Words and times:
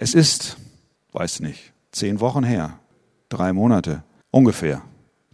Es 0.00 0.14
ist, 0.14 0.58
weiß 1.10 1.40
nicht, 1.40 1.72
zehn 1.90 2.20
Wochen 2.20 2.44
her, 2.44 2.78
drei 3.28 3.52
Monate 3.52 4.04
ungefähr, 4.30 4.80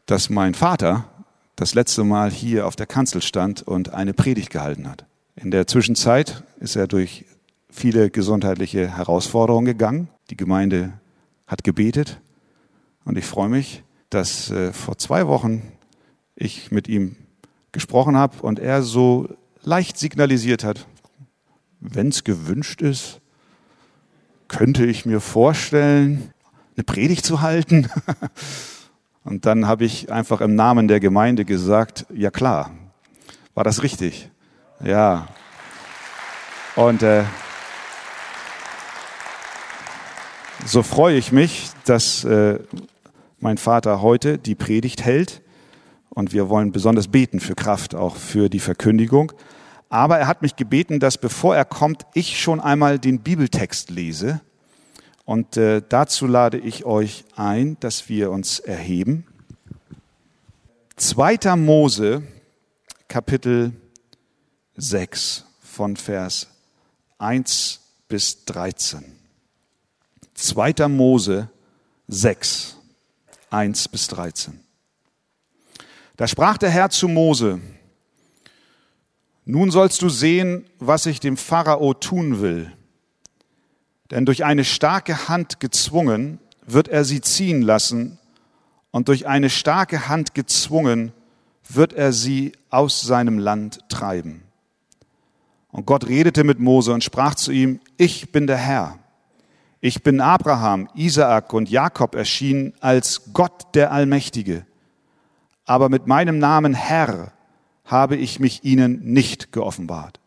dass 0.06 0.30
mein 0.30 0.54
Vater 0.54 1.04
das 1.54 1.74
letzte 1.74 2.02
Mal 2.02 2.30
hier 2.30 2.66
auf 2.66 2.74
der 2.74 2.86
Kanzel 2.86 3.20
stand 3.20 3.60
und 3.60 3.92
eine 3.92 4.14
Predigt 4.14 4.48
gehalten 4.48 4.88
hat. 4.88 5.04
In 5.36 5.50
der 5.50 5.66
Zwischenzeit 5.66 6.44
ist 6.60 6.76
er 6.76 6.86
durch 6.86 7.26
viele 7.68 8.08
gesundheitliche 8.08 8.96
Herausforderungen 8.96 9.66
gegangen. 9.66 10.08
Die 10.30 10.36
Gemeinde 10.38 10.94
hat 11.46 11.62
gebetet 11.62 12.22
und 13.04 13.18
ich 13.18 13.26
freue 13.26 13.50
mich, 13.50 13.82
dass 14.08 14.50
äh, 14.50 14.72
vor 14.72 14.96
zwei 14.96 15.26
Wochen 15.26 15.60
ich 16.36 16.70
mit 16.70 16.88
ihm 16.88 17.16
gesprochen 17.70 18.16
habe 18.16 18.40
und 18.40 18.58
er 18.58 18.82
so 18.82 19.28
leicht 19.62 19.98
signalisiert 19.98 20.64
hat, 20.64 20.86
wenn 21.80 22.08
es 22.08 22.24
gewünscht 22.24 22.80
ist, 22.80 23.20
könnte 24.56 24.86
ich 24.86 25.04
mir 25.04 25.20
vorstellen, 25.20 26.32
eine 26.76 26.84
Predigt 26.84 27.24
zu 27.24 27.40
halten. 27.40 27.90
Und 29.24 29.46
dann 29.46 29.66
habe 29.66 29.84
ich 29.84 30.12
einfach 30.12 30.40
im 30.40 30.54
Namen 30.54 30.86
der 30.86 31.00
Gemeinde 31.00 31.44
gesagt, 31.44 32.06
ja 32.14 32.30
klar, 32.30 32.70
war 33.54 33.64
das 33.64 33.82
richtig? 33.82 34.30
Ja. 34.84 35.26
Und 36.76 37.02
äh, 37.02 37.24
so 40.64 40.84
freue 40.84 41.16
ich 41.16 41.32
mich, 41.32 41.70
dass 41.84 42.22
äh, 42.22 42.60
mein 43.40 43.58
Vater 43.58 44.02
heute 44.02 44.38
die 44.38 44.54
Predigt 44.54 45.04
hält. 45.04 45.42
Und 46.10 46.32
wir 46.32 46.48
wollen 46.48 46.70
besonders 46.70 47.08
beten 47.08 47.40
für 47.40 47.56
Kraft, 47.56 47.96
auch 47.96 48.14
für 48.14 48.48
die 48.48 48.60
Verkündigung. 48.60 49.32
Aber 49.94 50.18
er 50.18 50.26
hat 50.26 50.42
mich 50.42 50.56
gebeten, 50.56 50.98
dass 50.98 51.18
bevor 51.18 51.54
er 51.54 51.64
kommt, 51.64 52.04
ich 52.14 52.42
schon 52.42 52.58
einmal 52.60 52.98
den 52.98 53.20
Bibeltext 53.20 53.90
lese. 53.90 54.40
Und 55.24 55.56
äh, 55.56 55.82
dazu 55.88 56.26
lade 56.26 56.58
ich 56.58 56.84
euch 56.84 57.24
ein, 57.36 57.76
dass 57.78 58.08
wir 58.08 58.32
uns 58.32 58.58
erheben. 58.58 59.24
2. 60.96 61.54
Mose, 61.54 62.24
Kapitel 63.06 63.70
6 64.74 65.44
von 65.62 65.96
Vers 65.96 66.48
1 67.18 67.78
bis 68.08 68.44
13. 68.46 69.04
2. 70.34 70.88
Mose 70.88 71.48
6, 72.08 72.78
1 73.48 73.86
bis 73.86 74.08
13. 74.08 74.58
Da 76.16 76.26
sprach 76.26 76.58
der 76.58 76.70
Herr 76.70 76.90
zu 76.90 77.06
Mose, 77.06 77.60
nun 79.44 79.70
sollst 79.70 80.00
du 80.02 80.08
sehen, 80.08 80.64
was 80.78 81.06
ich 81.06 81.20
dem 81.20 81.36
Pharao 81.36 81.94
tun 81.94 82.40
will. 82.40 82.72
Denn 84.10 84.24
durch 84.24 84.44
eine 84.44 84.64
starke 84.64 85.28
Hand 85.28 85.60
gezwungen 85.60 86.38
wird 86.66 86.88
er 86.88 87.04
sie 87.04 87.20
ziehen 87.20 87.62
lassen 87.62 88.18
und 88.90 89.08
durch 89.08 89.26
eine 89.26 89.50
starke 89.50 90.08
Hand 90.08 90.34
gezwungen 90.34 91.12
wird 91.68 91.92
er 91.92 92.12
sie 92.12 92.52
aus 92.70 93.00
seinem 93.00 93.38
Land 93.38 93.80
treiben. 93.88 94.42
Und 95.72 95.86
Gott 95.86 96.06
redete 96.06 96.44
mit 96.44 96.60
Mose 96.60 96.92
und 96.92 97.02
sprach 97.02 97.34
zu 97.34 97.50
ihm, 97.50 97.80
ich 97.96 98.30
bin 98.30 98.46
der 98.46 98.58
Herr. 98.58 98.98
Ich 99.80 100.02
bin 100.02 100.20
Abraham, 100.20 100.88
Isaak 100.94 101.52
und 101.52 101.68
Jakob 101.68 102.14
erschienen 102.14 102.72
als 102.80 103.32
Gott 103.32 103.74
der 103.74 103.92
Allmächtige. 103.92 104.64
Aber 105.66 105.88
mit 105.88 106.06
meinem 106.06 106.38
Namen 106.38 106.74
Herr 106.74 107.32
habe 107.84 108.16
ich 108.16 108.40
mich 108.40 108.64
ihnen 108.64 109.00
nicht 109.04 109.52
geoffenbart. 109.52 110.20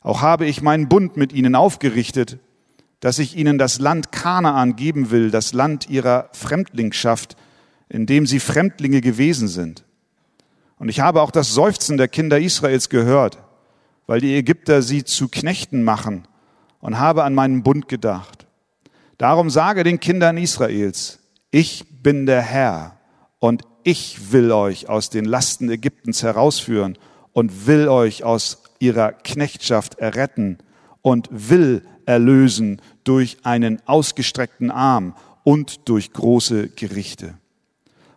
Auch 0.00 0.20
habe 0.20 0.46
ich 0.46 0.62
meinen 0.62 0.88
Bund 0.88 1.16
mit 1.16 1.32
ihnen 1.32 1.54
aufgerichtet, 1.54 2.38
dass 3.00 3.18
ich 3.18 3.36
ihnen 3.36 3.58
das 3.58 3.78
Land 3.78 4.12
Kanaan 4.12 4.76
geben 4.76 5.10
will, 5.10 5.30
das 5.30 5.52
Land 5.52 5.90
ihrer 5.90 6.28
Fremdlingschaft, 6.32 7.36
in 7.88 8.06
dem 8.06 8.26
sie 8.26 8.40
Fremdlinge 8.40 9.00
gewesen 9.00 9.48
sind. 9.48 9.84
Und 10.78 10.88
ich 10.88 11.00
habe 11.00 11.22
auch 11.22 11.30
das 11.30 11.52
Seufzen 11.52 11.96
der 11.96 12.08
Kinder 12.08 12.40
Israels 12.40 12.88
gehört, 12.88 13.38
weil 14.06 14.20
die 14.20 14.34
Ägypter 14.34 14.82
sie 14.82 15.04
zu 15.04 15.28
Knechten 15.28 15.82
machen 15.82 16.26
und 16.80 16.98
habe 16.98 17.24
an 17.24 17.34
meinen 17.34 17.62
Bund 17.62 17.88
gedacht. 17.88 18.46
Darum 19.18 19.50
sage 19.50 19.84
den 19.84 20.00
Kindern 20.00 20.36
Israels, 20.36 21.20
ich 21.50 21.84
bin 22.02 22.26
der 22.26 22.42
Herr 22.42 22.96
und 23.38 23.62
ich 23.84 24.32
will 24.32 24.52
euch 24.52 24.88
aus 24.88 25.10
den 25.10 25.24
Lasten 25.24 25.70
Ägyptens 25.70 26.22
herausführen 26.22 26.98
und 27.32 27.66
will 27.66 27.88
euch 27.88 28.24
aus 28.24 28.62
ihrer 28.78 29.12
Knechtschaft 29.12 29.98
erretten 29.98 30.58
und 31.02 31.28
will 31.30 31.82
erlösen 32.06 32.80
durch 33.04 33.38
einen 33.44 33.80
ausgestreckten 33.86 34.70
Arm 34.70 35.14
und 35.44 35.88
durch 35.88 36.12
große 36.12 36.68
Gerichte. 36.68 37.34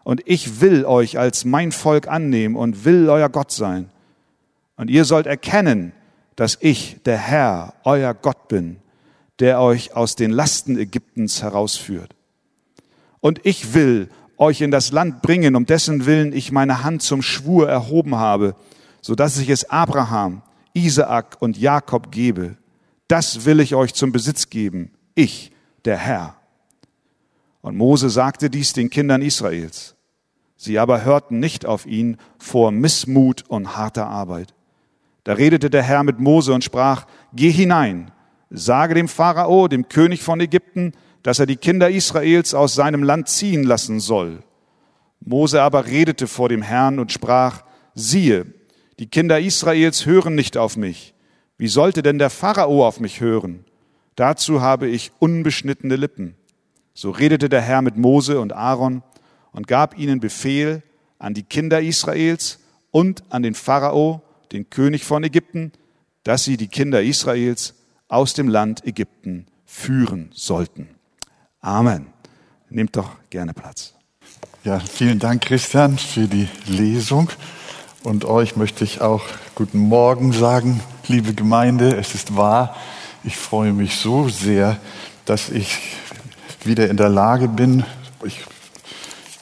Und 0.03 0.21
ich 0.25 0.61
will 0.61 0.85
euch 0.85 1.17
als 1.17 1.45
mein 1.45 1.71
Volk 1.71 2.07
annehmen 2.07 2.55
und 2.55 2.85
will 2.85 3.09
euer 3.09 3.29
Gott 3.29 3.51
sein. 3.51 3.89
Und 4.77 4.89
ihr 4.89 5.05
sollt 5.05 5.25
erkennen, 5.25 5.93
dass 6.35 6.57
ich, 6.61 6.97
der 7.05 7.17
Herr, 7.17 7.73
euer 7.83 8.13
Gott 8.13 8.47
bin, 8.47 8.77
der 9.39 9.59
euch 9.61 9.95
aus 9.95 10.15
den 10.15 10.31
Lasten 10.31 10.77
Ägyptens 10.77 11.41
herausführt. 11.41 12.15
Und 13.19 13.41
ich 13.43 13.73
will 13.73 14.09
euch 14.37 14.61
in 14.61 14.71
das 14.71 14.91
Land 14.91 15.21
bringen, 15.21 15.55
um 15.55 15.65
dessen 15.65 16.05
Willen 16.05 16.33
ich 16.33 16.51
meine 16.51 16.83
Hand 16.83 17.01
zum 17.01 17.21
Schwur 17.21 17.69
erhoben 17.69 18.15
habe, 18.15 18.55
so 19.01 19.15
dass 19.15 19.37
ich 19.37 19.49
es 19.49 19.69
Abraham, 19.69 20.41
Isaak 20.73 21.37
und 21.39 21.57
Jakob 21.57 22.11
gebe. 22.11 22.57
Das 23.07 23.45
will 23.45 23.59
ich 23.59 23.75
euch 23.75 23.93
zum 23.93 24.11
Besitz 24.11 24.49
geben, 24.49 24.91
ich, 25.13 25.51
der 25.85 25.97
Herr. 25.97 26.35
Und 27.61 27.77
Mose 27.77 28.09
sagte 28.09 28.49
dies 28.49 28.73
den 28.73 28.89
Kindern 28.89 29.21
Israels. 29.21 29.95
Sie 30.57 30.79
aber 30.79 31.03
hörten 31.03 31.39
nicht 31.39 31.65
auf 31.65 31.85
ihn 31.85 32.17
vor 32.37 32.71
Missmut 32.71 33.43
und 33.47 33.75
harter 33.75 34.07
Arbeit. 34.07 34.53
Da 35.23 35.33
redete 35.33 35.69
der 35.69 35.83
Herr 35.83 36.03
mit 36.03 36.19
Mose 36.19 36.53
und 36.53 36.63
sprach, 36.63 37.05
Geh 37.33 37.51
hinein, 37.51 38.11
sage 38.49 38.93
dem 38.93 39.07
Pharao, 39.07 39.67
dem 39.67 39.89
König 39.89 40.23
von 40.23 40.39
Ägypten, 40.39 40.93
dass 41.25 41.39
er 41.39 41.47
die 41.47 41.55
Kinder 41.55 41.89
Israels 41.89 42.53
aus 42.53 42.75
seinem 42.75 43.01
Land 43.01 43.29
ziehen 43.29 43.63
lassen 43.63 43.99
soll. 43.99 44.43
Mose 45.21 45.59
aber 45.59 45.87
redete 45.87 46.27
vor 46.27 46.49
dem 46.49 46.61
Herrn 46.61 46.99
und 46.99 47.11
sprach, 47.11 47.63
siehe, 47.95 48.45
die 48.99 49.07
Kinder 49.07 49.39
Israels 49.39 50.05
hören 50.05 50.35
nicht 50.35 50.55
auf 50.55 50.77
mich. 50.77 51.15
Wie 51.57 51.67
sollte 51.67 52.03
denn 52.03 52.19
der 52.19 52.29
Pharao 52.29 52.85
auf 52.85 52.99
mich 52.99 53.21
hören? 53.21 53.65
Dazu 54.15 54.61
habe 54.61 54.87
ich 54.87 55.13
unbeschnittene 55.17 55.95
Lippen. 55.95 56.35
So 56.93 57.09
redete 57.09 57.49
der 57.49 57.61
Herr 57.61 57.81
mit 57.81 57.97
Mose 57.97 58.39
und 58.39 58.53
Aaron 58.53 59.01
und 59.51 59.67
gab 59.67 59.97
ihnen 59.97 60.19
Befehl 60.19 60.83
an 61.17 61.33
die 61.33 61.41
Kinder 61.41 61.81
Israels 61.81 62.59
und 62.91 63.23
an 63.29 63.41
den 63.41 63.55
Pharao, 63.55 64.21
den 64.51 64.69
König 64.69 65.05
von 65.05 65.23
Ägypten, 65.23 65.71
dass 66.21 66.43
sie 66.43 66.55
die 66.55 66.67
Kinder 66.67 67.01
Israels 67.01 67.73
aus 68.09 68.35
dem 68.35 68.47
Land 68.47 68.85
Ägypten 68.85 69.47
führen 69.65 70.29
sollten. 70.31 70.94
Amen. 71.65 72.05
Nehmt 72.69 72.95
doch 72.95 73.09
gerne 73.31 73.55
Platz. 73.55 73.95
Ja, 74.63 74.79
vielen 74.79 75.17
Dank, 75.17 75.41
Christian, 75.41 75.97
für 75.97 76.27
die 76.27 76.47
Lesung. 76.67 77.31
Und 78.03 78.23
euch 78.23 78.55
möchte 78.55 78.83
ich 78.83 79.01
auch 79.01 79.23
guten 79.55 79.79
Morgen 79.79 80.31
sagen, 80.31 80.81
liebe 81.07 81.33
Gemeinde. 81.33 81.95
Es 81.95 82.13
ist 82.13 82.37
wahr, 82.37 82.75
ich 83.23 83.35
freue 83.35 83.73
mich 83.73 83.95
so 83.95 84.29
sehr, 84.29 84.77
dass 85.25 85.49
ich 85.49 85.79
wieder 86.63 86.87
in 86.87 86.97
der 86.97 87.09
Lage 87.09 87.47
bin. 87.47 87.83
Ich, 88.23 88.41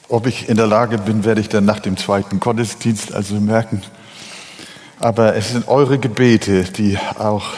ob 0.08 0.26
ich 0.26 0.48
in 0.48 0.56
der 0.56 0.66
Lage 0.66 0.96
bin, 0.96 1.26
werde 1.26 1.42
ich 1.42 1.50
dann 1.50 1.66
nach 1.66 1.80
dem 1.80 1.98
zweiten 1.98 2.40
Gottesdienst 2.40 3.12
also 3.12 3.34
merken. 3.34 3.82
Aber 4.98 5.36
es 5.36 5.50
sind 5.50 5.68
eure 5.68 5.98
Gebete, 5.98 6.64
die 6.64 6.96
auch 7.18 7.52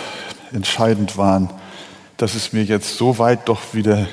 entscheidend 0.53 1.16
waren, 1.16 1.50
dass 2.16 2.34
es 2.34 2.53
mir 2.53 2.65
jetzt 2.65 2.97
so 2.97 3.21
weit 3.21 3.48
doch 3.48 3.72
wieder 3.72 4.09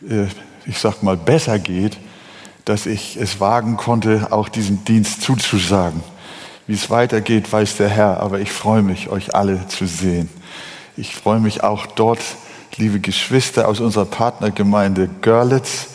ich 0.00 0.78
sag 0.78 1.02
mal, 1.02 1.16
besser 1.16 1.58
geht, 1.58 1.96
dass 2.64 2.86
ich 2.86 3.16
es 3.16 3.40
wagen 3.40 3.76
konnte, 3.76 4.28
auch 4.32 4.48
diesen 4.48 4.84
Dienst 4.84 5.22
zuzusagen. 5.22 6.02
Wie 6.66 6.74
es 6.74 6.90
weitergeht, 6.90 7.52
weiß 7.52 7.76
der 7.76 7.88
Herr, 7.88 8.20
aber 8.20 8.40
ich 8.40 8.50
freue 8.50 8.82
mich, 8.82 9.08
euch 9.08 9.34
alle 9.34 9.68
zu 9.68 9.86
sehen. 9.86 10.28
Ich 10.96 11.14
freue 11.14 11.38
mich 11.38 11.62
auch 11.62 11.86
dort, 11.86 12.20
liebe 12.76 12.98
Geschwister 12.98 13.68
aus 13.68 13.80
unserer 13.80 14.06
Partnergemeinde 14.06 15.08
Görlitz, 15.20 15.88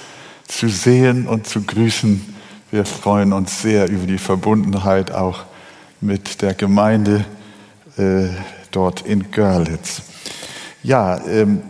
zu 0.48 0.70
sehen 0.70 1.28
und 1.28 1.48
zu 1.48 1.62
grüßen. 1.62 2.36
Wir 2.72 2.86
freuen 2.86 3.34
uns 3.34 3.62
sehr 3.62 3.90
über 3.90 4.06
die 4.06 4.18
Verbundenheit 4.18 5.12
auch 5.12 5.44
mit 6.00 6.42
der 6.42 6.54
Gemeinde 6.54 7.26
äh, 7.98 8.28
dort 8.72 9.02
in 9.02 9.32
Görlitz. 9.32 10.02
Ja, 10.84 11.20
ähm, 11.28 11.62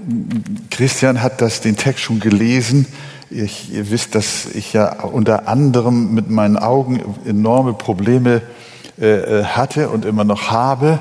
Christian 0.69 1.21
hat 1.21 1.41
das, 1.41 1.59
den 1.59 1.75
Text 1.75 2.03
schon 2.03 2.21
gelesen. 2.21 2.85
Ich, 3.29 3.73
ihr 3.73 3.91
wisst, 3.91 4.15
dass 4.15 4.45
ich 4.53 4.71
ja 4.71 5.03
unter 5.03 5.49
anderem 5.49 6.13
mit 6.13 6.29
meinen 6.29 6.57
Augen 6.57 7.01
enorme 7.25 7.73
Probleme 7.73 8.41
äh, 8.99 9.39
äh 9.39 9.43
hatte 9.43 9.89
und 9.89 10.05
immer 10.05 10.23
noch 10.23 10.49
habe. 10.49 10.99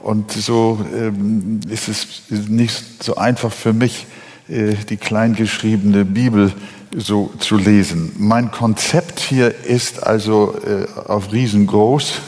Und 0.00 0.32
so 0.32 0.84
ähm, 0.92 1.60
ist 1.68 1.88
es 1.88 2.06
nicht 2.48 3.02
so 3.02 3.14
einfach 3.14 3.52
für 3.52 3.72
mich, 3.72 4.06
äh, 4.48 4.74
die 4.88 4.96
kleingeschriebene 4.96 6.04
Bibel 6.04 6.52
so 6.96 7.30
zu 7.38 7.56
lesen. 7.56 8.12
Mein 8.18 8.50
Konzept 8.50 9.20
hier 9.20 9.54
ist 9.64 10.02
also 10.02 10.56
äh, 10.66 11.00
auf 11.08 11.32
riesengroß, 11.32 12.20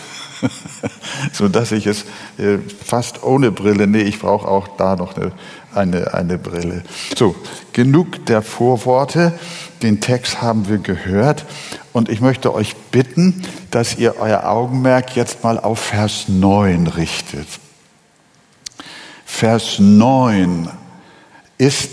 so 1.32 1.48
dass 1.48 1.72
ich 1.72 1.86
es 1.86 2.04
äh, 2.38 2.58
fast 2.84 3.22
ohne 3.22 3.50
Brille, 3.50 3.86
nee, 3.86 4.02
ich 4.02 4.18
brauche 4.18 4.46
auch 4.48 4.68
da 4.76 4.96
noch 4.96 5.16
eine, 5.16 5.32
eine, 5.74 6.14
eine 6.14 6.38
Brille. 6.38 6.82
So, 7.16 7.34
genug 7.72 8.26
der 8.26 8.42
Vorworte. 8.42 9.32
Den 9.82 10.00
Text 10.00 10.40
haben 10.40 10.68
wir 10.68 10.78
gehört. 10.78 11.44
Und 11.92 12.08
ich 12.08 12.20
möchte 12.20 12.54
euch 12.54 12.74
bitten, 12.90 13.42
dass 13.70 13.96
ihr 13.96 14.16
euer 14.18 14.48
Augenmerk 14.48 15.16
jetzt 15.16 15.44
mal 15.44 15.58
auf 15.58 15.78
Vers 15.78 16.24
9 16.28 16.86
richtet. 16.86 17.46
Vers 19.24 19.78
9 19.78 20.70
ist 21.58 21.90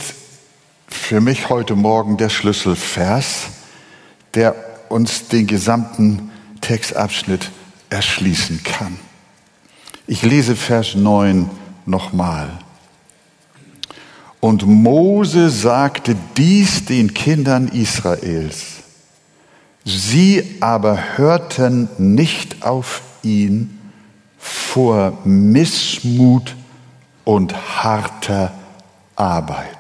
für 0.88 1.22
mich 1.22 1.50
heute 1.50 1.76
Morgen 1.76 2.18
der 2.18 2.30
Schlüsselvers, 2.30 3.48
der 4.34 4.56
uns 4.90 5.28
den 5.28 5.48
gesamten 5.48 6.32
Textabschnitt 6.62 7.50
erschließen 7.92 8.64
kann. 8.64 8.98
Ich 10.08 10.24
lese 10.24 10.56
Vers 10.56 10.96
9 10.96 11.50
nochmal. 11.86 12.50
Und 14.40 14.66
Mose 14.66 15.52
sagte 15.52 16.16
dies 16.36 16.86
den 16.86 17.14
Kindern 17.14 17.68
Israels. 17.68 18.78
Sie 19.86 20.58
aber 20.60 21.18
hörten 21.18 21.90
nicht 21.98 22.64
auf 22.64 23.02
ihn 23.22 23.80
vor 24.38 25.20
Missmut 25.24 26.56
und 27.24 27.56
harter 27.84 28.52
Arbeit. 29.16 29.78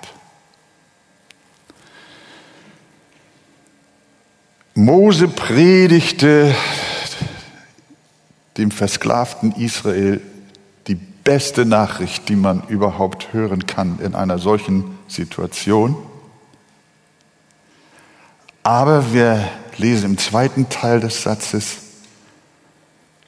Mose 4.76 5.28
predigte 5.28 6.54
dem 8.58 8.72
versklavten 8.72 9.54
Israel 9.54 10.22
die 10.88 10.96
beste 10.96 11.66
Nachricht, 11.66 12.30
die 12.30 12.36
man 12.36 12.64
überhaupt 12.68 13.34
hören 13.34 13.68
kann 13.68 14.00
in 14.00 14.16
einer 14.16 14.40
solchen 14.40 14.98
Situation. 15.08 15.96
Aber 18.64 19.14
wir 19.14 19.48
lesen 19.78 20.12
im 20.12 20.18
zweiten 20.18 20.70
Teil 20.70 21.00
des 21.00 21.24
Satzes, 21.24 21.78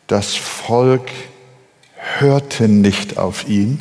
das 0.08 0.36
Volk 0.36 1.10
hörte 2.20 2.68
nicht 2.68 3.18
auf 3.18 3.48
ihn 3.48 3.80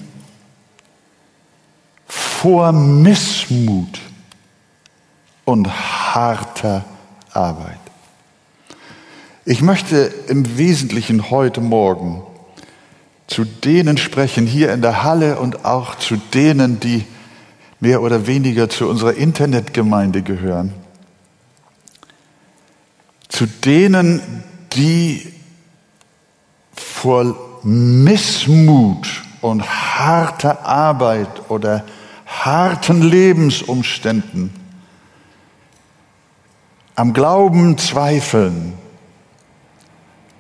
vor 2.43 2.73
Missmut 2.73 4.01
und 5.45 5.69
harter 5.69 6.85
Arbeit. 7.33 7.82
Ich 9.45 9.61
möchte 9.61 10.13
im 10.29 10.57
Wesentlichen 10.57 11.31
heute 11.31 11.61
Morgen 11.61 12.23
zu 13.27 13.45
denen 13.45 13.97
sprechen 13.97 14.47
hier 14.47 14.73
in 14.73 14.83
der 14.83 15.03
Halle 15.03 15.41
und 15.41 15.65
auch 15.65 15.95
zu 15.95 16.17
denen, 16.17 16.81
die 16.81 17.05
mehr 17.81 18.03
oder 18.03 18.27
weniger 18.27 18.69
zu 18.69 18.87
unserer 18.87 19.15
Internetgemeinde 19.15 20.23
gehören. 20.23 20.75
Zu 23.29 23.47
denen, 23.47 24.45
die 24.75 25.33
vor 26.75 27.61
Missmut 27.63 29.23
und 29.41 29.67
harter 29.67 30.67
Arbeit 30.67 31.51
oder 31.51 31.85
harten 32.27 33.03
Lebensumständen 33.03 34.51
am 36.95 37.15
Glauben 37.15 37.79
zweifeln 37.79 38.75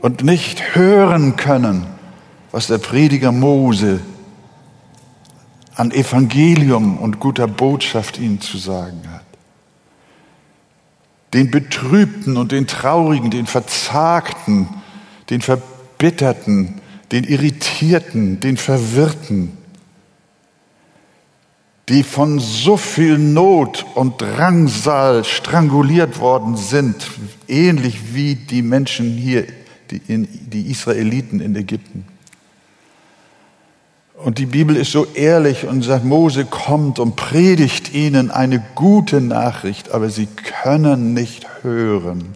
und 0.03 0.25
nicht 0.25 0.75
hören 0.75 1.37
können, 1.37 1.87
was 2.51 2.67
der 2.67 2.79
Prediger 2.79 3.33
Mose 3.33 4.01
an 5.75 5.91
Evangelium 5.91 6.99
und 6.99 7.19
guter 7.19 7.47
Botschaft 7.47 8.19
ihnen 8.19 8.41
zu 8.41 8.59
sagen 8.59 9.01
hat. 9.11 9.23
Den 11.33 11.51
Betrübten 11.51 12.37
und 12.37 12.53
den 12.53 12.67
Traurigen, 12.67 13.31
den 13.31 13.47
Verzagten, 13.47 14.69
den 15.31 15.41
Verbitterten, 15.41 16.83
den 17.11 17.25
Irritierten, 17.25 18.41
den 18.41 18.59
Verwirrten, 18.59 19.57
die 21.89 22.03
von 22.03 22.39
so 22.41 22.77
viel 22.77 23.19
Not 23.19 23.87
und 23.95 24.21
Drangsal 24.21 25.25
stranguliert 25.25 26.19
worden 26.19 26.57
sind, 26.57 27.09
ähnlich 27.49 28.15
wie 28.15 28.35
die 28.35 28.63
Menschen 28.63 29.17
hier, 29.17 29.47
die, 30.01 30.71
Israeliten 30.71 31.41
in 31.41 31.55
Ägypten. 31.57 32.07
Und 34.15 34.39
die 34.39 34.47
Bibel 34.47 34.77
ist 34.77 34.93
so 34.93 35.05
ehrlich 35.15 35.67
und 35.67 35.83
sagt, 35.83 36.05
Mose 36.05 36.45
kommt 36.45 36.99
und 36.99 37.17
predigt 37.17 37.93
ihnen 37.93 38.31
eine 38.31 38.63
gute 38.75 39.21
Nachricht, 39.21 39.91
aber 39.91 40.11
sie 40.11 40.27
können 40.27 41.13
nicht 41.13 41.47
hören. 41.63 42.35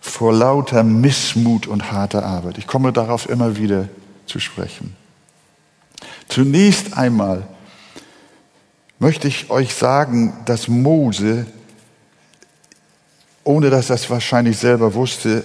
Vor 0.00 0.34
lauter 0.34 0.82
Missmut 0.82 1.66
und 1.66 1.90
harter 1.90 2.24
Arbeit. 2.24 2.58
Ich 2.58 2.66
komme 2.66 2.92
darauf 2.92 3.28
immer 3.28 3.56
wieder 3.56 3.88
zu 4.26 4.40
sprechen. 4.40 4.94
Zunächst 6.28 6.96
einmal 6.96 7.46
möchte 8.98 9.26
ich 9.26 9.50
euch 9.50 9.74
sagen, 9.74 10.32
dass 10.44 10.68
Mose, 10.68 11.46
ohne 13.44 13.70
dass 13.70 13.90
er 13.90 13.96
es 13.96 14.10
wahrscheinlich 14.10 14.58
selber 14.58 14.94
wusste, 14.94 15.44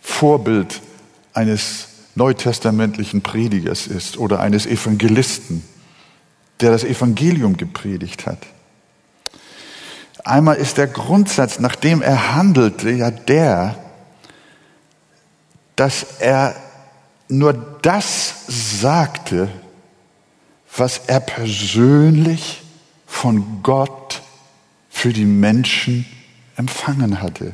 Vorbild 0.00 0.80
eines 1.34 1.88
neutestamentlichen 2.14 3.22
Predigers 3.22 3.86
ist 3.86 4.18
oder 4.18 4.40
eines 4.40 4.66
Evangelisten, 4.66 5.64
der 6.60 6.70
das 6.70 6.84
Evangelium 6.84 7.56
gepredigt 7.56 8.26
hat. 8.26 8.38
Einmal 10.24 10.56
ist 10.56 10.76
der 10.76 10.86
Grundsatz, 10.86 11.58
nach 11.58 11.76
dem 11.76 12.02
er 12.02 12.34
handelte, 12.34 12.90
ja 12.90 13.10
der, 13.10 13.76
dass 15.76 16.04
er 16.18 16.54
nur 17.28 17.54
das 17.82 18.34
sagte, 18.48 19.48
was 20.76 20.98
er 21.06 21.20
persönlich 21.20 22.62
von 23.06 23.62
Gott 23.62 24.20
für 24.90 25.12
die 25.12 25.24
Menschen 25.24 26.04
empfangen 26.60 27.20
hatte. 27.20 27.52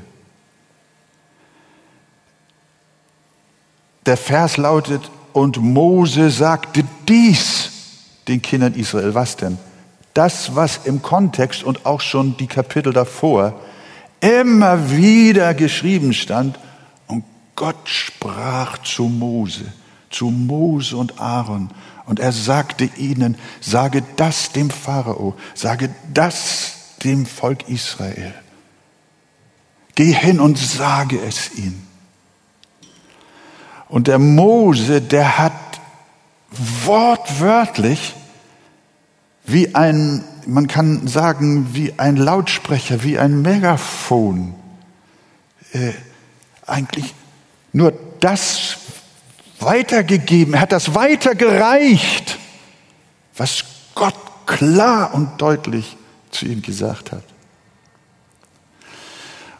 Der 4.04 4.16
Vers 4.16 4.56
lautet, 4.56 5.10
und 5.32 5.58
Mose 5.58 6.30
sagte 6.30 6.82
dies 7.06 7.70
den 8.26 8.40
Kindern 8.40 8.72
Israel. 8.72 9.14
Was 9.14 9.36
denn? 9.36 9.58
Das, 10.14 10.54
was 10.54 10.80
im 10.84 11.02
Kontext 11.02 11.62
und 11.62 11.84
auch 11.84 12.00
schon 12.00 12.38
die 12.38 12.46
Kapitel 12.46 12.92
davor 12.92 13.60
immer 14.20 14.90
wieder 14.90 15.52
geschrieben 15.52 16.14
stand. 16.14 16.58
Und 17.06 17.22
Gott 17.54 17.86
sprach 17.86 18.78
zu 18.78 19.04
Mose, 19.04 19.66
zu 20.08 20.30
Mose 20.30 20.96
und 20.96 21.20
Aaron 21.20 21.68
und 22.06 22.18
er 22.18 22.32
sagte 22.32 22.88
ihnen, 22.96 23.36
sage 23.60 24.02
das 24.16 24.52
dem 24.52 24.70
Pharao, 24.70 25.34
sage 25.54 25.94
das 26.14 26.96
dem 27.04 27.26
Volk 27.26 27.68
Israel. 27.68 28.32
Geh 29.96 30.12
hin 30.12 30.38
und 30.40 30.58
sage 30.58 31.18
es 31.18 31.54
ihm. 31.54 31.82
Und 33.88 34.06
der 34.06 34.18
Mose, 34.18 35.00
der 35.00 35.38
hat 35.38 35.52
wortwörtlich 36.84 38.14
wie 39.44 39.74
ein, 39.74 40.24
man 40.46 40.66
kann 40.66 41.06
sagen, 41.06 41.68
wie 41.72 41.94
ein 41.98 42.16
Lautsprecher, 42.16 43.02
wie 43.04 43.18
ein 43.18 43.42
Megafon, 43.42 44.54
äh, 45.72 45.92
eigentlich 46.66 47.14
nur 47.72 47.92
das 48.20 48.78
weitergegeben, 49.60 50.54
er 50.54 50.60
hat 50.60 50.72
das 50.72 50.94
weitergereicht, 50.94 52.38
was 53.36 53.64
Gott 53.94 54.16
klar 54.46 55.14
und 55.14 55.40
deutlich 55.40 55.96
zu 56.30 56.44
ihm 56.46 56.60
gesagt 56.60 57.12
hat. 57.12 57.22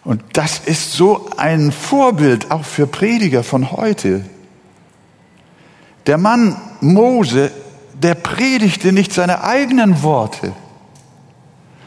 Und 0.07 0.23
das 0.35 0.61
ist 0.61 0.93
so 0.93 1.31
ein 1.37 1.73
Vorbild 1.73 2.53
auch 2.53 2.65
für 2.65 2.87
Prediger 2.87 3.43
von 3.43 3.73
heute. 3.73 4.25
Der 6.07 6.17
Mann 6.17 6.57
Mose, 6.81 7.51
der 7.93 8.15
predigte 8.15 8.93
nicht 8.93 9.13
seine 9.13 9.43
eigenen 9.43 10.05
Worte 10.05 10.53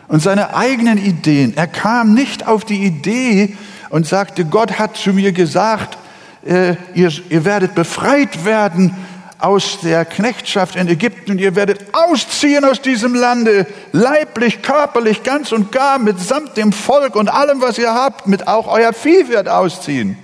und 0.09 0.21
seine 0.21 0.53
eigenen 0.53 0.97
Ideen. 0.97 1.55
Er 1.55 1.67
kam 1.67 2.13
nicht 2.13 2.45
auf 2.45 2.65
die 2.65 2.83
Idee 2.83 3.55
und 3.89 4.05
sagte, 4.05 4.43
Gott 4.43 4.79
hat 4.79 4.97
zu 4.97 5.13
mir 5.13 5.31
gesagt, 5.31 5.97
äh, 6.45 6.75
ihr, 6.95 7.13
ihr 7.29 7.45
werdet 7.45 7.73
befreit 7.73 8.43
werden 8.43 8.97
aus 9.39 9.79
der 9.81 10.03
Knechtschaft 10.05 10.75
in 10.75 10.87
Ägypten 10.87 11.31
und 11.31 11.39
ihr 11.39 11.55
werdet 11.55 11.93
ausziehen 11.93 12.65
aus 12.65 12.81
diesem 12.81 13.15
Lande, 13.15 13.65
leiblich, 13.93 14.61
körperlich, 14.61 15.23
ganz 15.23 15.51
und 15.51 15.71
gar, 15.71 15.97
mitsamt 15.97 16.57
dem 16.57 16.73
Volk 16.73 17.15
und 17.15 17.29
allem, 17.29 17.61
was 17.61 17.77
ihr 17.77 17.93
habt, 17.93 18.27
mit 18.27 18.47
auch 18.47 18.67
euer 18.67 18.91
Vieh 18.93 19.29
wird 19.29 19.47
ausziehen. 19.47 20.17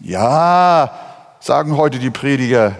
Ja, 0.00 0.98
sagen 1.40 1.76
heute 1.76 1.98
die 1.98 2.10
Prediger, 2.10 2.76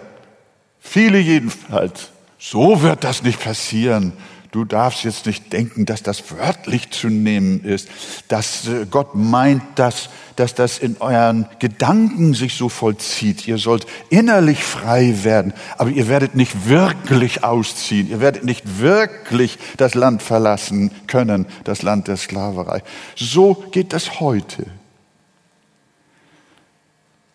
viele 0.80 1.18
jedenfalls, 1.18 2.10
so 2.38 2.82
wird 2.82 3.04
das 3.04 3.22
nicht 3.22 3.42
passieren. 3.42 4.14
Du 4.56 4.64
darfst 4.64 5.04
jetzt 5.04 5.26
nicht 5.26 5.52
denken, 5.52 5.84
dass 5.84 6.02
das 6.02 6.30
wörtlich 6.30 6.90
zu 6.90 7.08
nehmen 7.08 7.62
ist, 7.62 7.90
dass 8.28 8.66
äh, 8.66 8.86
Gott 8.90 9.14
meint, 9.14 9.62
dass, 9.74 10.08
dass 10.36 10.54
das 10.54 10.78
in 10.78 10.96
euren 10.98 11.46
Gedanken 11.58 12.32
sich 12.32 12.54
so 12.54 12.70
vollzieht. 12.70 13.46
Ihr 13.46 13.58
sollt 13.58 13.84
innerlich 14.08 14.64
frei 14.64 15.24
werden, 15.24 15.52
aber 15.76 15.90
ihr 15.90 16.08
werdet 16.08 16.36
nicht 16.36 16.70
wirklich 16.70 17.44
ausziehen. 17.44 18.08
Ihr 18.08 18.20
werdet 18.20 18.44
nicht 18.44 18.80
wirklich 18.80 19.58
das 19.76 19.92
Land 19.92 20.22
verlassen 20.22 20.90
können, 21.06 21.44
das 21.64 21.82
Land 21.82 22.08
der 22.08 22.16
Sklaverei. 22.16 22.82
So 23.14 23.62
geht 23.72 23.92
das 23.92 24.20
heute. 24.20 24.64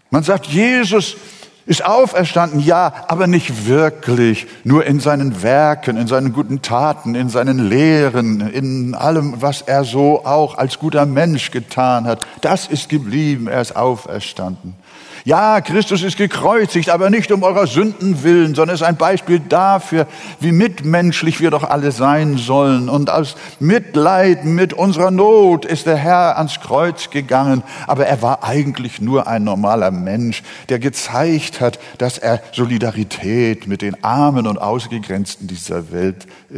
Man 0.09 0.23
sagt, 0.23 0.47
Jesus 0.47 1.17
ist 1.65 1.85
auferstanden, 1.85 2.59
ja, 2.59 2.93
aber 3.07 3.27
nicht 3.27 3.67
wirklich, 3.67 4.47
nur 4.63 4.85
in 4.85 4.99
seinen 4.99 5.43
Werken, 5.43 5.97
in 5.97 6.07
seinen 6.07 6.33
guten 6.33 6.61
Taten, 6.61 7.15
in 7.15 7.29
seinen 7.29 7.69
Lehren, 7.69 8.41
in 8.41 8.95
allem, 8.95 9.41
was 9.41 9.61
er 9.61 9.83
so 9.83 10.25
auch 10.25 10.57
als 10.57 10.79
guter 10.79 11.05
Mensch 11.05 11.51
getan 11.51 12.05
hat. 12.05 12.25
Das 12.41 12.67
ist 12.67 12.89
geblieben, 12.89 13.47
er 13.47 13.61
ist 13.61 13.75
auferstanden. 13.75 14.75
Ja, 15.23 15.61
Christus 15.61 16.01
ist 16.01 16.17
gekreuzigt, 16.17 16.89
aber 16.89 17.11
nicht 17.11 17.31
um 17.31 17.43
eurer 17.43 17.67
Sünden 17.67 18.23
willen, 18.23 18.55
sondern 18.55 18.75
ist 18.75 18.81
ein 18.81 18.97
Beispiel 18.97 19.39
dafür, 19.39 20.07
wie 20.39 20.51
mitmenschlich 20.51 21.39
wir 21.39 21.51
doch 21.51 21.63
alle 21.63 21.91
sein 21.91 22.37
sollen. 22.37 22.89
Und 22.89 23.11
aus 23.11 23.35
Mitleid 23.59 24.45
mit 24.45 24.73
unserer 24.73 25.11
Not 25.11 25.65
ist 25.65 25.85
der 25.85 25.97
Herr 25.97 26.37
ans 26.37 26.59
Kreuz 26.59 27.11
gegangen. 27.11 27.61
Aber 27.85 28.07
er 28.07 28.21
war 28.23 28.43
eigentlich 28.43 28.99
nur 28.99 29.27
ein 29.27 29.43
normaler 29.43 29.91
Mensch, 29.91 30.41
der 30.69 30.79
gezeigt 30.79 31.61
hat, 31.61 31.79
dass 31.99 32.17
er 32.17 32.41
Solidarität 32.51 33.67
mit 33.67 33.83
den 33.83 34.03
Armen 34.03 34.47
und 34.47 34.57
Ausgegrenzten 34.57 35.47
dieser 35.47 35.91
Welt 35.91 36.25
äh, 36.51 36.55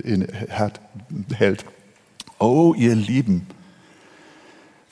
in, 0.00 0.26
hat, 0.50 0.80
hält. 1.36 1.64
Oh, 2.38 2.74
ihr 2.76 2.94
Lieben, 2.94 3.46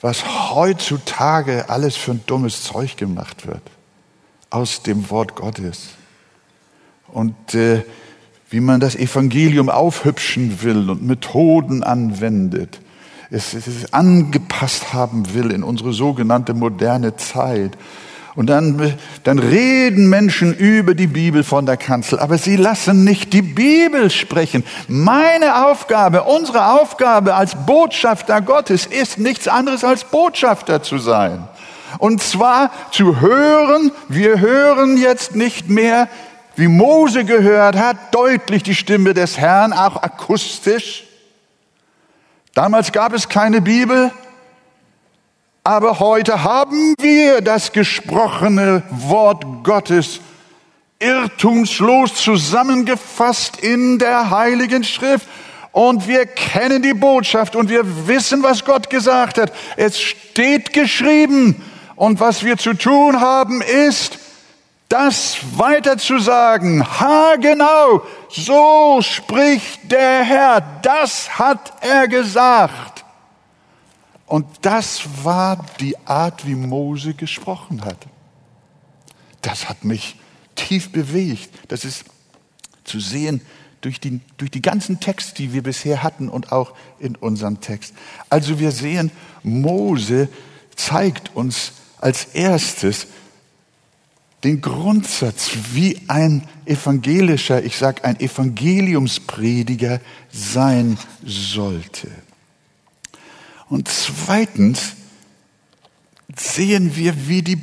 was 0.01 0.53
heutzutage 0.53 1.69
alles 1.69 1.95
für 1.95 2.11
ein 2.11 2.23
dummes 2.25 2.63
Zeug 2.63 2.97
gemacht 2.97 3.47
wird 3.47 3.61
aus 4.49 4.83
dem 4.83 5.09
Wort 5.09 5.35
Gottes. 5.35 5.89
Und 7.07 7.53
äh, 7.53 7.83
wie 8.49 8.59
man 8.59 8.79
das 8.79 8.95
Evangelium 8.95 9.69
aufhübschen 9.69 10.61
will 10.61 10.89
und 10.89 11.03
Methoden 11.03 11.83
anwendet, 11.83 12.79
es, 13.29 13.53
es 13.53 13.91
angepasst 13.93 14.93
haben 14.93 15.33
will 15.33 15.51
in 15.51 15.63
unsere 15.63 15.91
sogenannte 15.91 16.53
moderne 16.53 17.17
Zeit. 17.17 17.77
Und 18.37 18.51
dann, 18.51 18.93
dann 19.23 19.39
reden 19.39 20.09
Menschen 20.09 20.55
über 20.55 20.93
die 20.93 21.07
Bibel 21.07 21.43
von 21.43 21.65
der 21.65 21.75
Kanzel, 21.75 22.19
aber 22.19 22.37
sie 22.37 22.55
lassen 22.55 23.03
nicht 23.03 23.33
die 23.33 23.41
Bibel 23.41 24.11
sprechen. 24.11 24.63
Meine 24.87 25.65
Aufgabe, 25.65 26.21
unsere 26.21 26.67
Aufgabe 26.79 27.33
als 27.33 27.55
Botschafter 27.65 28.41
Gottes 28.41 28.85
ist 28.85 29.17
nichts 29.17 29.47
anderes 29.47 29.83
als 29.83 30.03
Botschafter 30.03 30.83
zu 30.83 30.99
sein. 30.99 31.47
Und 31.97 32.21
zwar 32.21 32.69
zu 32.91 33.21
hören, 33.21 33.91
wir 34.07 34.39
hören 34.39 34.97
jetzt 34.97 35.35
nicht 35.35 35.67
mehr, 35.67 36.07
wie 36.55 36.67
Mose 36.67 37.25
gehört 37.25 37.75
hat, 37.75 37.97
deutlich 38.13 38.61
die 38.61 38.75
Stimme 38.75 39.15
des 39.15 39.39
Herrn, 39.39 39.73
auch 39.73 40.03
akustisch. 40.03 41.05
Damals 42.53 42.91
gab 42.91 43.13
es 43.13 43.29
keine 43.29 43.61
Bibel, 43.61 44.11
aber 45.67 45.99
heute 45.99 46.45
haben 46.45 46.95
wir 46.97 47.41
das 47.41 47.73
gesprochene 47.73 48.83
Wort 48.89 49.43
Gottes 49.65 50.21
irrtumslos 50.97 52.15
zusammengefasst 52.15 53.57
in 53.57 53.99
der 53.99 54.29
Heiligen 54.29 54.85
Schrift. 54.85 55.27
Und 55.73 56.07
wir 56.07 56.25
kennen 56.25 56.81
die 56.81 56.93
Botschaft 56.93 57.57
und 57.57 57.67
wir 57.67 58.07
wissen, 58.07 58.43
was 58.43 58.63
Gott 58.63 58.89
gesagt 58.89 59.37
hat. 59.37 59.51
Es 59.75 59.99
steht 59.99 60.71
geschrieben. 60.71 61.61
Und 61.97 62.21
was 62.21 62.45
wir 62.45 62.55
zu 62.55 62.73
tun 62.73 63.19
haben, 63.19 63.61
ist, 63.61 64.19
das 64.87 65.35
weiter 65.57 65.97
zu 65.97 66.17
sagen. 66.19 66.87
Ha, 66.97 67.35
genau, 67.41 68.03
so 68.29 69.01
spricht 69.01 69.91
der 69.91 70.23
Herr. 70.23 70.61
Das 70.81 71.37
hat 71.37 71.73
er 71.81 72.07
gesagt. 72.07 72.96
Und 74.27 74.45
das 74.61 75.23
war 75.23 75.65
die 75.79 75.97
Art, 76.05 76.45
wie 76.45 76.55
Mose 76.55 77.13
gesprochen 77.13 77.83
hat. 77.83 78.05
Das 79.41 79.69
hat 79.69 79.85
mich 79.85 80.19
tief 80.55 80.91
bewegt. 80.91 81.49
Das 81.69 81.85
ist 81.85 82.05
zu 82.83 82.99
sehen 82.99 83.41
durch 83.81 84.01
die, 84.01 84.19
durch 84.37 84.51
die 84.51 84.61
ganzen 84.61 84.99
Texte, 84.99 85.35
die 85.35 85.53
wir 85.53 85.63
bisher 85.63 86.03
hatten 86.03 86.27
und 86.27 86.51
auch 86.51 86.73
in 86.99 87.15
unserem 87.15 87.61
Text. 87.61 87.93
Also 88.29 88.59
wir 88.59 88.71
sehen, 88.71 89.11
Mose 89.43 90.27
zeigt 90.75 91.33
uns 91.35 91.73
als 91.99 92.25
erstes 92.25 93.07
den 94.43 94.61
Grundsatz, 94.61 95.51
wie 95.73 96.01
ein 96.07 96.47
evangelischer, 96.65 97.63
ich 97.63 97.77
sage 97.77 98.03
ein 98.03 98.19
Evangeliumsprediger 98.19 99.99
sein 100.31 100.97
sollte. 101.23 102.09
Und 103.69 103.87
zweitens 103.87 104.93
sehen 106.35 106.95
wir, 106.95 107.27
wie 107.27 107.41
die 107.41 107.61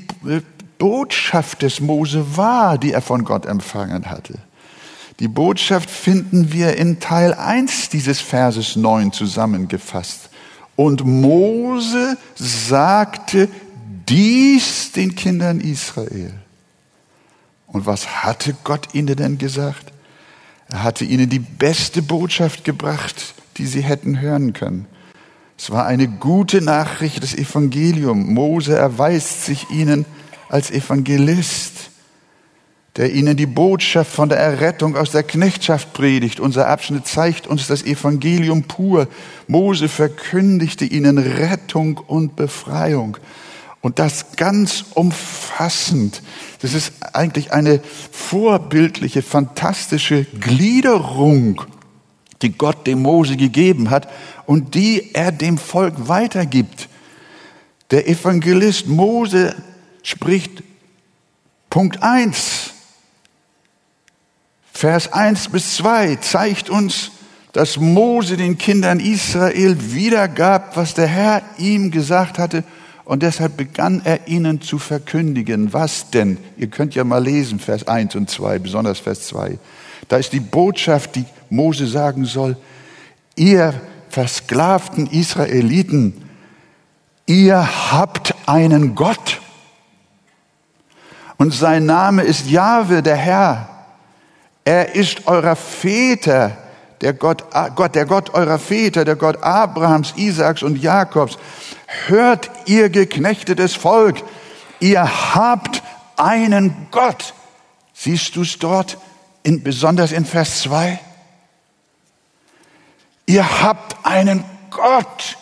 Botschaft 0.79 1.63
des 1.63 1.81
Mose 1.81 2.37
war, 2.37 2.79
die 2.79 2.93
er 2.93 3.03
von 3.03 3.25
Gott 3.25 3.47
empfangen 3.47 4.11
hatte. 4.11 4.39
Die 5.21 5.29
Botschaft 5.29 5.89
finden 5.89 6.53
wir 6.53 6.77
in 6.77 6.99
Teil 6.99 7.35
1 7.35 7.89
dieses 7.89 8.21
Verses 8.21 8.77
9 8.77 9.13
zusammengefasst. 9.13 10.29
Und 10.77 11.05
Mose 11.05 12.19
sagte 12.35 13.49
dies 14.09 14.91
den 14.93 15.15
Kindern 15.15 15.61
Israel. 15.61 16.35
Und 17.69 17.87
was 17.87 18.25
hatte 18.25 18.55
Gott 18.65 18.95
ihnen 18.95 19.17
denn 19.17 19.39
gesagt? 19.39 19.93
Er 20.69 20.83
hatte 20.83 21.05
ihnen 21.05 21.29
die 21.29 21.39
beste 21.39 22.03
Botschaft 22.03 22.65
gebracht, 22.65 23.35
die 23.57 23.67
sie 23.67 23.83
hätten 23.83 24.21
hören 24.21 24.53
können. 24.53 24.87
Es 25.57 25.71
war 25.71 25.87
eine 25.87 26.09
gute 26.09 26.61
Nachricht 26.61 27.23
des 27.23 27.35
Evangeliums. 27.35 28.27
Mose 28.29 28.77
erweist 28.77 29.45
sich 29.45 29.71
ihnen 29.71 30.05
als 30.49 30.71
Evangelist, 30.71 31.91
der 32.97 33.13
ihnen 33.13 33.37
die 33.37 33.47
Botschaft 33.47 34.13
von 34.13 34.29
der 34.29 34.39
Errettung 34.39 34.97
aus 34.97 35.13
der 35.13 35.23
Knechtschaft 35.23 35.93
predigt. 35.93 36.41
Unser 36.41 36.69
Abschnitt 36.69 37.07
zeigt 37.07 37.47
uns 37.47 37.67
das 37.67 37.85
Evangelium 37.85 38.65
pur. 38.65 39.09
Mose 39.47 39.89
verkündigte 39.89 40.85
ihnen 40.85 41.19
Rettung 41.19 41.99
und 41.99 42.37
Befreiung. 42.37 43.17
Und 43.81 43.99
das 43.99 44.37
ganz 44.37 44.85
umfassend. 44.95 46.23
Das 46.63 46.73
ist 46.73 46.93
eigentlich 47.13 47.53
eine 47.53 47.81
vorbildliche, 48.11 49.23
fantastische 49.23 50.25
Gliederung, 50.25 51.63
die 52.43 52.53
Gott 52.53 52.87
dem 52.87 53.03
Mose 53.03 53.37
gegeben 53.37 53.91
hat 53.91 54.09
und 54.47 54.75
die 54.75 55.15
er 55.15 55.33
dem 55.33 55.59
Volk 55.59 56.09
weitergibt. 56.09 56.89
Der 57.91 58.09
Evangelist 58.09 58.87
Mose 58.87 59.55
spricht 60.03 60.63
Punkt 61.71 62.03
1, 62.03 62.71
Vers 64.73 65.13
1 65.13 65.49
bis 65.49 65.77
2 65.77 66.17
zeigt 66.17 66.69
uns, 66.69 67.13
dass 67.53 67.79
Mose 67.79 68.37
den 68.37 68.59
Kindern 68.59 68.99
Israel 68.99 69.77
wiedergab, 69.93 70.77
was 70.77 70.95
der 70.95 71.07
Herr 71.07 71.43
ihm 71.59 71.93
gesagt 71.93 72.39
hatte, 72.39 72.65
und 73.05 73.23
deshalb 73.23 73.57
begann 73.57 74.01
er 74.05 74.27
ihnen 74.27 74.61
zu 74.61 74.79
verkündigen. 74.79 75.73
Was 75.73 76.11
denn? 76.11 76.39
Ihr 76.57 76.67
könnt 76.67 76.95
ja 76.95 77.05
mal 77.05 77.23
lesen, 77.23 77.61
Vers 77.61 77.87
1 77.87 78.17
und 78.17 78.31
2, 78.31 78.59
besonders 78.59 78.99
Vers 78.99 79.29
2. 79.29 79.59
Da 80.09 80.17
ist 80.17 80.33
die 80.33 80.41
Botschaft, 80.41 81.15
die 81.15 81.25
Mose 81.51 81.87
sagen 81.87 82.25
soll, 82.25 82.57
ihr 83.37 83.75
versklavten 84.15 85.07
Israeliten, 85.07 86.29
ihr 87.27 87.93
habt 87.93 88.35
einen 88.47 88.95
Gott 88.95 89.41
und 91.37 91.53
sein 91.53 91.85
Name 91.85 92.23
ist 92.23 92.49
Jahwe, 92.49 93.03
der 93.03 93.17
Herr. 93.17 93.69
Er 94.65 94.95
ist 94.95 95.27
eurer 95.27 95.57
Väter, 95.57 96.57
der 97.01 97.13
Gott, 97.13 97.45
Gott, 97.75 97.95
der 97.95 98.07
Gott 98.07 98.33
eurer 98.33 98.59
Väter, 98.59 99.05
der 99.05 99.17
Gott 99.17 99.43
Abrahams, 99.43 100.15
Isaaks 100.17 100.63
und 100.63 100.81
Jakobs. 100.81 101.37
Hört 102.07 102.51
ihr 102.67 102.89
geknechtetes 102.89 103.75
Volk, 103.75 104.23
Ihr 104.81 105.35
habt 105.35 105.83
einen 106.17 106.89
Gott. 106.91 107.33
Siehst 107.95 108.37
du 108.37 108.43
es 108.43 108.59
dort, 108.59 108.99
in, 109.43 109.63
besonders 109.63 110.13
in 110.13 110.27
Vers 110.27 110.61
2? 110.63 110.99
Ihr 113.27 113.63
habt 113.63 114.05
einen 114.05 114.45
Gott, 114.71 115.39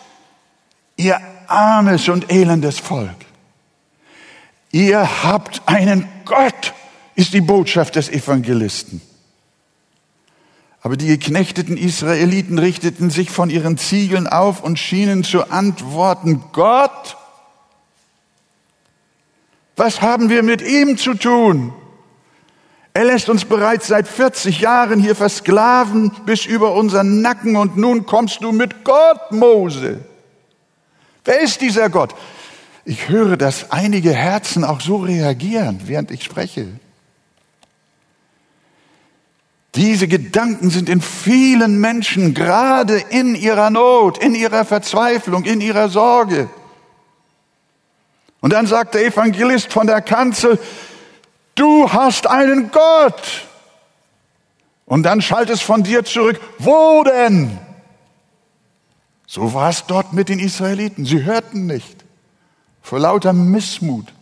ihr 0.96 1.20
armes 1.48 2.08
und 2.08 2.30
elendes 2.30 2.78
Volk. 2.78 3.16
Ihr 4.70 5.22
habt 5.22 5.62
einen 5.66 6.08
Gott, 6.24 6.72
ist 7.14 7.34
die 7.34 7.40
Botschaft 7.40 7.96
des 7.96 8.08
Evangelisten. 8.08 9.02
Aber 10.80 10.96
die 10.96 11.06
geknechteten 11.06 11.76
Israeliten 11.76 12.58
richteten 12.58 13.10
sich 13.10 13.30
von 13.30 13.50
ihren 13.50 13.78
Ziegeln 13.78 14.26
auf 14.26 14.62
und 14.62 14.78
schienen 14.78 15.22
zu 15.22 15.50
antworten, 15.50 16.42
Gott, 16.52 17.16
was 19.76 20.02
haben 20.02 20.28
wir 20.28 20.42
mit 20.42 20.60
ihm 20.62 20.98
zu 20.98 21.14
tun? 21.14 21.72
Er 22.94 23.04
lässt 23.04 23.28
uns 23.30 23.44
bereits 23.44 23.86
seit 23.86 24.06
40 24.06 24.60
Jahren 24.60 25.00
hier 25.00 25.16
versklaven 25.16 26.10
bis 26.26 26.44
über 26.44 26.74
unseren 26.74 27.22
Nacken 27.22 27.56
und 27.56 27.76
nun 27.76 28.04
kommst 28.04 28.42
du 28.42 28.52
mit 28.52 28.84
Gott, 28.84 29.32
Mose. 29.32 30.00
Wer 31.24 31.40
ist 31.40 31.60
dieser 31.60 31.88
Gott? 31.88 32.14
Ich 32.84 33.08
höre, 33.08 33.36
dass 33.36 33.70
einige 33.70 34.12
Herzen 34.12 34.64
auch 34.64 34.80
so 34.80 34.96
reagieren, 34.96 35.80
während 35.86 36.10
ich 36.10 36.22
spreche. 36.24 36.68
Diese 39.74 40.06
Gedanken 40.06 40.68
sind 40.68 40.90
in 40.90 41.00
vielen 41.00 41.80
Menschen 41.80 42.34
gerade 42.34 42.98
in 43.08 43.34
ihrer 43.34 43.70
Not, 43.70 44.18
in 44.18 44.34
ihrer 44.34 44.66
Verzweiflung, 44.66 45.44
in 45.44 45.62
ihrer 45.62 45.88
Sorge. 45.88 46.50
Und 48.42 48.52
dann 48.52 48.66
sagt 48.66 48.94
der 48.94 49.06
Evangelist 49.06 49.72
von 49.72 49.86
der 49.86 50.02
Kanzel, 50.02 50.58
du 51.54 51.92
hast 51.92 52.26
einen 52.26 52.70
Gott. 52.70 53.46
Und 54.86 55.04
dann 55.04 55.22
schallt 55.22 55.50
es 55.50 55.62
von 55.62 55.82
dir 55.82 56.04
zurück, 56.04 56.40
wo 56.58 57.02
denn? 57.04 57.58
So 59.26 59.54
war 59.54 59.70
es 59.70 59.86
dort 59.86 60.12
mit 60.12 60.28
den 60.28 60.38
Israeliten. 60.38 61.06
Sie 61.06 61.24
hörten 61.24 61.66
nicht. 61.66 62.04
Vor 62.82 62.98
lauter 62.98 63.32
Missmut 63.32 64.12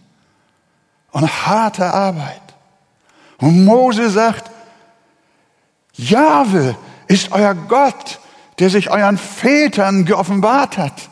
und 1.10 1.46
harter 1.46 1.92
Arbeit. 1.94 2.42
Und 3.38 3.64
Mose 3.64 4.10
sagt, 4.10 4.50
Jahwe 5.94 6.76
ist 7.08 7.32
euer 7.32 7.54
Gott, 7.54 8.20
der 8.58 8.70
sich 8.70 8.90
euren 8.90 9.18
Vätern 9.18 10.04
geoffenbart 10.04 10.78
hat. 10.78 11.08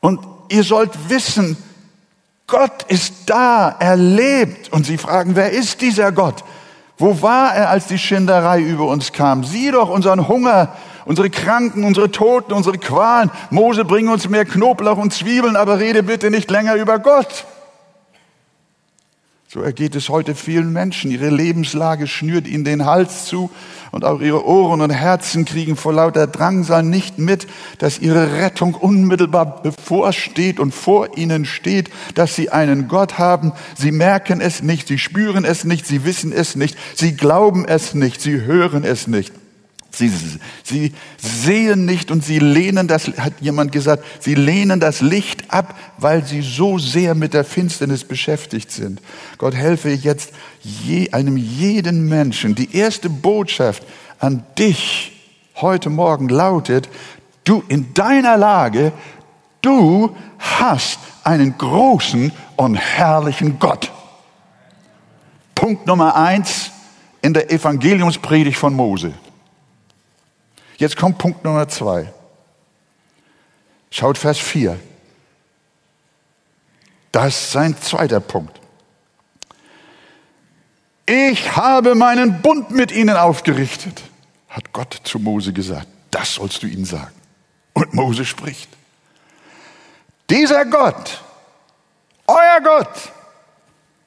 Und 0.00 0.26
ihr 0.48 0.64
sollt 0.64 1.10
wissen, 1.10 1.56
Gott 2.50 2.82
ist 2.88 3.14
da, 3.26 3.76
er 3.78 3.96
lebt. 3.96 4.72
Und 4.72 4.84
sie 4.84 4.98
fragen, 4.98 5.36
wer 5.36 5.50
ist 5.52 5.80
dieser 5.80 6.12
Gott? 6.12 6.44
Wo 6.98 7.22
war 7.22 7.54
er, 7.54 7.70
als 7.70 7.86
die 7.86 7.98
Schinderei 7.98 8.60
über 8.60 8.86
uns 8.86 9.12
kam? 9.12 9.42
Sieh 9.44 9.70
doch 9.70 9.88
unseren 9.88 10.28
Hunger, 10.28 10.74
unsere 11.06 11.30
Kranken, 11.30 11.84
unsere 11.84 12.10
Toten, 12.10 12.52
unsere 12.52 12.76
Qualen. 12.76 13.30
Mose, 13.48 13.86
bring 13.86 14.08
uns 14.08 14.28
mehr 14.28 14.44
Knoblauch 14.44 14.98
und 14.98 15.14
Zwiebeln, 15.14 15.56
aber 15.56 15.78
rede 15.78 16.02
bitte 16.02 16.30
nicht 16.30 16.50
länger 16.50 16.74
über 16.74 16.98
Gott. 16.98 17.46
So 19.52 19.62
ergeht 19.62 19.96
es 19.96 20.08
heute 20.08 20.36
vielen 20.36 20.72
Menschen. 20.72 21.10
Ihre 21.10 21.28
Lebenslage 21.28 22.06
schnürt 22.06 22.46
ihnen 22.46 22.62
den 22.62 22.86
Hals 22.86 23.24
zu 23.24 23.50
und 23.90 24.04
auch 24.04 24.20
ihre 24.20 24.46
Ohren 24.46 24.80
und 24.80 24.90
Herzen 24.90 25.44
kriegen 25.44 25.74
vor 25.74 25.92
lauter 25.92 26.28
Drangsal 26.28 26.84
nicht 26.84 27.18
mit, 27.18 27.48
dass 27.78 27.98
ihre 27.98 28.34
Rettung 28.34 28.74
unmittelbar 28.74 29.60
bevorsteht 29.60 30.60
und 30.60 30.72
vor 30.72 31.18
ihnen 31.18 31.46
steht, 31.46 31.90
dass 32.14 32.36
sie 32.36 32.50
einen 32.50 32.86
Gott 32.86 33.18
haben. 33.18 33.50
Sie 33.76 33.90
merken 33.90 34.40
es 34.40 34.62
nicht, 34.62 34.86
sie 34.86 34.98
spüren 34.98 35.44
es 35.44 35.64
nicht, 35.64 35.84
sie 35.84 36.04
wissen 36.04 36.30
es 36.30 36.54
nicht, 36.54 36.78
sie 36.94 37.16
glauben 37.16 37.64
es 37.64 37.92
nicht, 37.92 38.20
sie 38.20 38.42
hören 38.42 38.84
es 38.84 39.08
nicht. 39.08 39.32
Sie, 39.90 40.10
sie 40.62 40.92
sehen 41.18 41.84
nicht 41.84 42.10
und 42.10 42.24
sie 42.24 42.38
lehnen 42.38 42.86
das, 42.86 43.06
hat 43.18 43.34
jemand 43.40 43.72
gesagt, 43.72 44.04
sie 44.20 44.34
lehnen 44.34 44.80
das 44.80 45.00
Licht 45.00 45.52
ab, 45.52 45.76
weil 45.98 46.24
sie 46.24 46.42
so 46.42 46.78
sehr 46.78 47.14
mit 47.14 47.34
der 47.34 47.44
Finsternis 47.44 48.04
beschäftigt 48.04 48.70
sind. 48.70 49.00
Gott 49.38 49.54
helfe 49.54 49.90
jetzt 49.90 50.32
je, 50.62 51.10
einem 51.10 51.36
jeden 51.36 52.08
Menschen. 52.08 52.54
Die 52.54 52.74
erste 52.74 53.10
Botschaft 53.10 53.82
an 54.18 54.44
dich 54.58 55.12
heute 55.56 55.90
Morgen 55.90 56.28
lautet, 56.28 56.88
du 57.44 57.64
in 57.68 57.92
deiner 57.94 58.36
Lage, 58.36 58.92
du 59.62 60.14
hast 60.38 61.00
einen 61.24 61.56
großen 61.58 62.32
und 62.56 62.76
herrlichen 62.76 63.58
Gott. 63.58 63.90
Punkt 65.54 65.86
Nummer 65.86 66.16
eins 66.16 66.70
in 67.22 67.34
der 67.34 67.50
Evangeliumspredigt 67.50 68.56
von 68.56 68.74
Mose. 68.74 69.12
Jetzt 70.80 70.96
kommt 70.96 71.18
Punkt 71.18 71.44
Nummer 71.44 71.68
zwei. 71.68 72.10
Schaut 73.90 74.16
Vers 74.16 74.38
4. 74.38 74.80
Das 77.12 77.28
ist 77.28 77.52
sein 77.52 77.76
zweiter 77.82 78.18
Punkt. 78.18 78.58
Ich 81.04 81.54
habe 81.54 81.94
meinen 81.94 82.40
Bund 82.40 82.70
mit 82.70 82.92
ihnen 82.92 83.14
aufgerichtet, 83.16 84.02
hat 84.48 84.72
Gott 84.72 84.98
zu 85.04 85.18
Mose 85.18 85.52
gesagt. 85.52 85.88
Das 86.10 86.36
sollst 86.36 86.62
du 86.62 86.66
ihnen 86.66 86.86
sagen. 86.86 87.14
Und 87.74 87.92
Mose 87.92 88.24
spricht. 88.24 88.70
Dieser 90.30 90.64
Gott, 90.64 91.22
euer 92.26 92.60
Gott, 92.64 93.12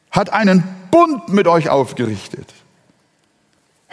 hat 0.09 0.31
einen 0.31 0.63
Bund 0.89 1.29
mit 1.29 1.45
euch 1.45 1.69
aufgerichtet. 1.69 2.51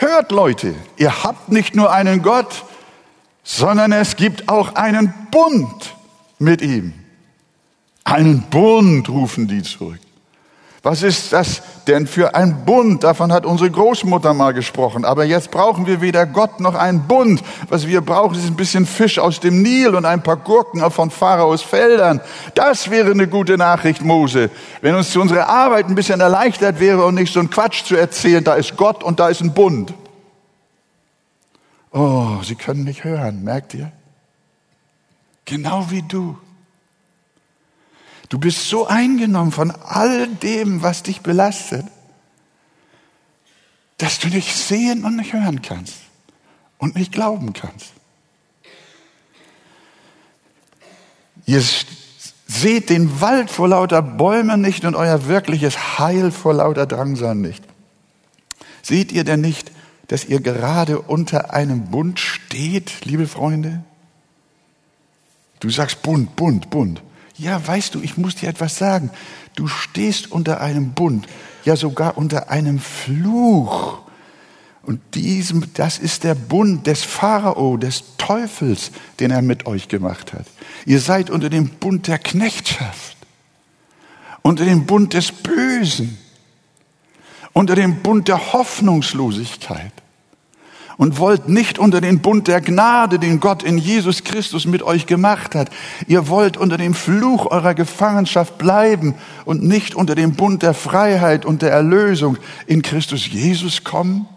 Hört 0.00 0.32
Leute, 0.32 0.74
ihr 0.96 1.24
habt 1.24 1.50
nicht 1.50 1.76
nur 1.76 1.92
einen 1.92 2.22
Gott, 2.22 2.64
sondern 3.42 3.92
es 3.92 4.16
gibt 4.16 4.48
auch 4.48 4.74
einen 4.74 5.12
Bund 5.30 5.94
mit 6.38 6.62
ihm. 6.62 6.94
Einen 8.02 8.40
Bund 8.48 9.10
rufen 9.10 9.46
die 9.46 9.62
zurück. 9.62 10.00
Was 10.82 11.02
ist 11.02 11.34
das 11.34 11.60
denn 11.86 12.06
für 12.06 12.34
ein 12.34 12.64
Bund? 12.64 13.04
Davon 13.04 13.32
hat 13.32 13.44
unsere 13.44 13.70
Großmutter 13.70 14.32
mal 14.32 14.54
gesprochen. 14.54 15.04
Aber 15.04 15.24
jetzt 15.24 15.50
brauchen 15.50 15.86
wir 15.86 16.00
weder 16.00 16.24
Gott 16.24 16.58
noch 16.58 16.74
einen 16.74 17.06
Bund. 17.06 17.42
Was 17.68 17.86
wir 17.86 18.00
brauchen, 18.00 18.34
ist 18.34 18.46
ein 18.46 18.56
bisschen 18.56 18.86
Fisch 18.86 19.18
aus 19.18 19.40
dem 19.40 19.60
Nil 19.60 19.94
und 19.94 20.06
ein 20.06 20.22
paar 20.22 20.36
Gurken 20.36 20.90
von 20.90 21.10
Pharaos 21.10 21.60
Feldern. 21.60 22.22
Das 22.54 22.90
wäre 22.90 23.10
eine 23.10 23.28
gute 23.28 23.58
Nachricht, 23.58 24.02
Mose. 24.02 24.48
Wenn 24.80 24.94
uns 24.94 25.14
unsere 25.14 25.48
Arbeit 25.48 25.86
ein 25.86 25.94
bisschen 25.94 26.20
erleichtert 26.20 26.80
wäre 26.80 27.04
und 27.04 27.16
nicht 27.16 27.32
so 27.32 27.40
ein 27.40 27.50
Quatsch 27.50 27.84
zu 27.84 27.96
erzählen, 27.96 28.42
da 28.42 28.54
ist 28.54 28.76
Gott 28.78 29.04
und 29.04 29.20
da 29.20 29.28
ist 29.28 29.42
ein 29.42 29.52
Bund. 29.52 29.92
Oh, 31.92 32.38
Sie 32.42 32.54
können 32.54 32.84
nicht 32.84 33.04
hören, 33.04 33.44
merkt 33.44 33.74
ihr? 33.74 33.92
Genau 35.44 35.90
wie 35.90 36.02
du. 36.02 36.38
Du 38.30 38.38
bist 38.38 38.68
so 38.68 38.86
eingenommen 38.86 39.50
von 39.50 39.72
all 39.72 40.28
dem, 40.28 40.82
was 40.82 41.02
dich 41.02 41.20
belastet, 41.20 41.84
dass 43.98 44.20
du 44.20 44.28
nicht 44.28 44.56
sehen 44.56 45.04
und 45.04 45.16
nicht 45.16 45.32
hören 45.32 45.60
kannst 45.62 45.96
und 46.78 46.94
nicht 46.94 47.12
glauben 47.12 47.52
kannst. 47.52 47.92
Ihr 51.44 51.62
seht 52.46 52.88
den 52.88 53.20
Wald 53.20 53.50
vor 53.50 53.68
lauter 53.68 54.00
Bäumen 54.00 54.60
nicht 54.60 54.84
und 54.84 54.94
euer 54.94 55.26
wirkliches 55.26 55.98
Heil 55.98 56.30
vor 56.30 56.54
lauter 56.54 56.86
Drangsal 56.86 57.34
nicht. 57.34 57.64
Seht 58.82 59.10
ihr 59.10 59.24
denn 59.24 59.40
nicht, 59.40 59.72
dass 60.06 60.24
ihr 60.24 60.40
gerade 60.40 61.00
unter 61.00 61.52
einem 61.52 61.86
Bund 61.90 62.20
steht, 62.20 63.04
liebe 63.04 63.26
Freunde? 63.26 63.82
Du 65.58 65.68
sagst 65.68 66.02
Bund, 66.02 66.36
Bund, 66.36 66.70
Bund. 66.70 67.02
Ja, 67.40 67.66
weißt 67.66 67.94
du, 67.94 68.02
ich 68.02 68.18
muss 68.18 68.34
dir 68.34 68.50
etwas 68.50 68.76
sagen. 68.76 69.10
Du 69.54 69.66
stehst 69.66 70.30
unter 70.30 70.60
einem 70.60 70.92
Bund, 70.92 71.26
ja 71.64 71.74
sogar 71.74 72.18
unter 72.18 72.50
einem 72.50 72.78
Fluch. 72.78 74.00
Und 74.82 75.00
diesem, 75.14 75.64
das 75.72 75.98
ist 75.98 76.24
der 76.24 76.34
Bund 76.34 76.86
des 76.86 77.02
Pharao, 77.02 77.78
des 77.78 78.04
Teufels, 78.18 78.90
den 79.20 79.30
er 79.30 79.40
mit 79.40 79.66
euch 79.66 79.88
gemacht 79.88 80.34
hat. 80.34 80.44
Ihr 80.84 81.00
seid 81.00 81.30
unter 81.30 81.48
dem 81.48 81.70
Bund 81.70 82.08
der 82.08 82.18
Knechtschaft, 82.18 83.16
unter 84.42 84.66
dem 84.66 84.84
Bund 84.84 85.14
des 85.14 85.32
Bösen, 85.32 86.18
unter 87.54 87.74
dem 87.74 88.02
Bund 88.02 88.28
der 88.28 88.52
Hoffnungslosigkeit 88.52 89.92
und 91.00 91.16
wollt 91.16 91.48
nicht 91.48 91.78
unter 91.78 92.02
den 92.02 92.20
Bund 92.20 92.46
der 92.46 92.60
Gnade, 92.60 93.18
den 93.18 93.40
Gott 93.40 93.62
in 93.62 93.78
Jesus 93.78 94.22
Christus 94.22 94.66
mit 94.66 94.82
euch 94.82 95.06
gemacht 95.06 95.54
hat. 95.54 95.70
Ihr 96.06 96.28
wollt 96.28 96.58
unter 96.58 96.76
dem 96.76 96.92
Fluch 96.92 97.46
eurer 97.46 97.72
Gefangenschaft 97.72 98.58
bleiben 98.58 99.14
und 99.46 99.62
nicht 99.62 99.94
unter 99.94 100.14
dem 100.14 100.34
Bund 100.34 100.62
der 100.62 100.74
Freiheit 100.74 101.46
und 101.46 101.62
der 101.62 101.72
Erlösung 101.72 102.36
in 102.66 102.82
Christus 102.82 103.26
Jesus 103.26 103.82
kommen? 103.82 104.28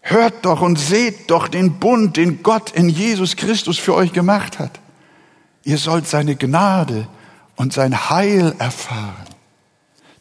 Hört 0.00 0.46
doch 0.46 0.62
und 0.62 0.78
seht 0.78 1.30
doch 1.30 1.46
den 1.46 1.74
Bund, 1.74 2.16
den 2.16 2.42
Gott 2.42 2.70
in 2.70 2.88
Jesus 2.88 3.36
Christus 3.36 3.76
für 3.78 3.94
euch 3.94 4.14
gemacht 4.14 4.58
hat. 4.58 4.80
Ihr 5.64 5.76
sollt 5.76 6.08
seine 6.08 6.34
Gnade 6.36 7.08
und 7.56 7.74
sein 7.74 8.08
Heil 8.08 8.54
erfahren. 8.58 9.31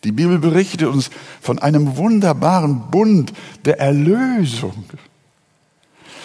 Die 0.04 0.12
Bibel 0.12 0.40
berichtet 0.40 0.88
uns 0.88 1.12
von 1.42 1.60
einem 1.60 1.98
wunderbaren 1.98 2.90
Bund 2.90 3.34
der 3.66 3.80
Erlösung. 3.80 4.86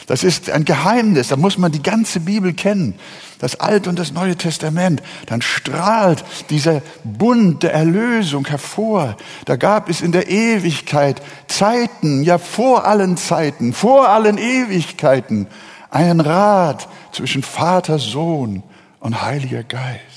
Das 0.06 0.22
ist 0.22 0.50
ein 0.50 0.64
Geheimnis, 0.64 1.28
da 1.28 1.36
muss 1.36 1.58
man 1.58 1.72
die 1.72 1.82
ganze 1.82 2.20
Bibel 2.20 2.54
kennen, 2.54 2.94
das 3.40 3.58
Alte 3.58 3.90
und 3.90 3.98
das 3.98 4.12
Neue 4.12 4.36
Testament. 4.36 5.02
Dann 5.26 5.42
strahlt 5.42 6.24
dieser 6.48 6.80
Bund 7.02 7.64
der 7.64 7.74
Erlösung 7.74 8.46
hervor. 8.46 9.16
Da 9.46 9.56
gab 9.56 9.90
es 9.90 10.00
in 10.00 10.12
der 10.12 10.30
Ewigkeit 10.30 11.20
Zeiten, 11.48 12.22
ja 12.22 12.38
vor 12.38 12.86
allen 12.86 13.16
Zeiten, 13.16 13.72
vor 13.72 14.08
allen 14.08 14.38
Ewigkeiten, 14.38 15.48
einen 15.90 16.20
Rat 16.20 16.88
zwischen 17.10 17.42
Vater, 17.42 17.98
Sohn 17.98 18.62
und 19.00 19.22
Heiliger 19.22 19.64
Geist. 19.64 20.15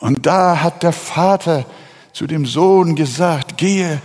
Und 0.00 0.26
da 0.26 0.62
hat 0.62 0.82
der 0.82 0.92
Vater 0.92 1.66
zu 2.12 2.26
dem 2.26 2.46
Sohn 2.46 2.96
gesagt, 2.96 3.56
gehe 3.58 4.00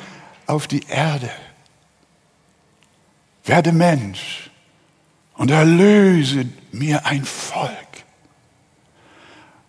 auf 0.45 0.67
die 0.67 0.85
Erde, 0.87 1.31
werde 3.45 3.71
Mensch 3.71 4.51
und 5.35 5.51
erlöse 5.51 6.47
mir 6.71 7.05
ein 7.05 7.23
Volk. 7.23 7.71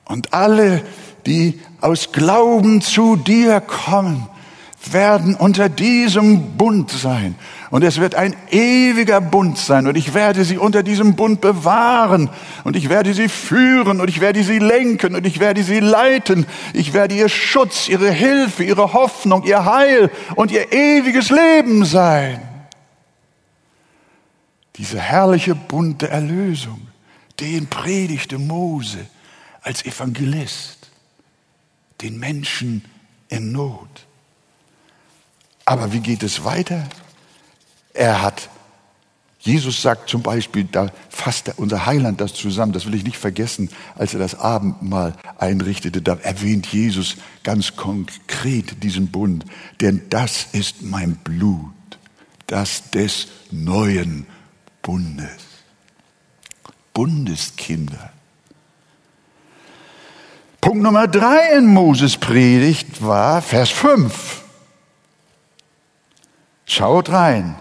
Und 0.05 0.35
alle, 0.35 0.85
die 1.27 1.61
aus 1.81 2.13
Glauben 2.13 2.81
zu 2.81 3.17
dir 3.17 3.61
kommen, 3.61 4.29
werden 4.93 5.35
unter 5.35 5.69
diesem 5.69 6.57
Bund 6.57 6.91
sein. 6.91 7.35
Und 7.71 7.83
es 7.83 8.01
wird 8.01 8.15
ein 8.15 8.37
ewiger 8.51 9.21
Bund 9.21 9.59
sein. 9.59 9.87
Und 9.87 9.97
ich 9.97 10.15
werde 10.15 10.45
sie 10.45 10.59
unter 10.59 10.83
diesem 10.83 11.17
Bund 11.17 11.41
bewahren. 11.41 12.31
Und 12.65 12.77
ich 12.77 12.89
werde 12.89 13.15
sie 13.15 13.29
führen. 13.29 14.01
Und 14.01 14.09
ich 14.09 14.21
werde 14.21 14.43
sie 14.43 14.59
lenken. 14.59 15.15
Und 15.15 15.27
ich 15.27 15.41
werde 15.41 15.63
sie 15.63 15.81
leiten. 15.81 16.47
Ich 16.73 16.93
werde 16.93 17.15
ihr 17.15 17.29
Schutz, 17.29 17.89
ihre 17.89 18.11
Hilfe, 18.11 18.65
ihre 18.65 18.93
Hoffnung, 18.93 19.45
ihr 19.45 19.65
Heil 19.65 20.11
und 20.35 20.51
ihr 20.51 20.73
ewiges 20.73 21.31
Leben 21.31 21.85
sein. 21.85 22.41
Dieser 24.77 25.01
herrliche 25.01 25.55
Bund 25.55 26.03
der 26.03 26.11
Erlösung, 26.11 26.89
den 27.41 27.67
predigte 27.67 28.39
Mose 28.39 29.07
als 29.63 29.85
Evangelist 29.85 30.77
den 32.01 32.19
Menschen 32.19 32.85
in 33.29 33.53
Not. 33.53 34.06
Aber 35.67 35.93
wie 35.93 36.01
geht 36.01 36.23
es 36.23 36.45
weiter? 36.45 36.85
Er 37.93 38.23
hat, 38.23 38.49
Jesus 39.41 39.83
sagt 39.83 40.09
zum 40.09 40.23
Beispiel, 40.23 40.65
da 40.65 40.91
fasst 41.09 41.53
unser 41.57 41.87
Heiland 41.87 42.21
das 42.21 42.35
zusammen, 42.35 42.73
das 42.73 42.87
will 42.87 42.95
ich 42.95 43.03
nicht 43.03 43.19
vergessen, 43.19 43.69
als 43.97 44.15
er 44.15 44.21
das 44.21 44.39
Abendmahl 44.39 45.15
einrichtete, 45.39 46.03
da 46.03 46.15
erwähnt 46.23 46.69
Jesus 46.69 47.17
ganz 47.43 47.75
konkret 47.75 48.83
diesen 48.85 49.11
Bund, 49.11 49.45
denn 49.81 50.03
das 50.09 50.47
ist 50.53 50.83
mein 50.83 51.17
Blut, 51.17 51.73
das 52.47 52.91
des 52.93 53.27
neuen 53.51 54.27
Bundes. 54.83 55.43
Bundeskinder. 56.95 58.13
Punkt 60.61 60.83
Nummer 60.83 61.09
drei 61.09 61.57
in 61.57 61.67
Moses 61.67 62.17
Predigt 62.17 63.05
war 63.05 63.43
Vers 63.43 63.71
5. 63.71 64.46
Schaut 66.67 67.11
rein. 67.11 67.55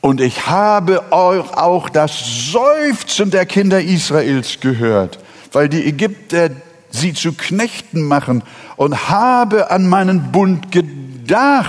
Und 0.00 0.20
ich 0.20 0.46
habe 0.46 1.12
auch 1.12 1.88
das 1.88 2.50
Seufzen 2.50 3.30
der 3.30 3.44
Kinder 3.44 3.80
Israels 3.80 4.58
gehört, 4.60 5.18
weil 5.52 5.68
die 5.68 5.84
Ägypter 5.84 6.50
sie 6.90 7.12
zu 7.12 7.32
Knechten 7.32 8.02
machen 8.02 8.42
und 8.76 9.08
habe 9.08 9.70
an 9.70 9.88
meinen 9.88 10.32
Bund 10.32 10.72
gedacht. 10.72 11.68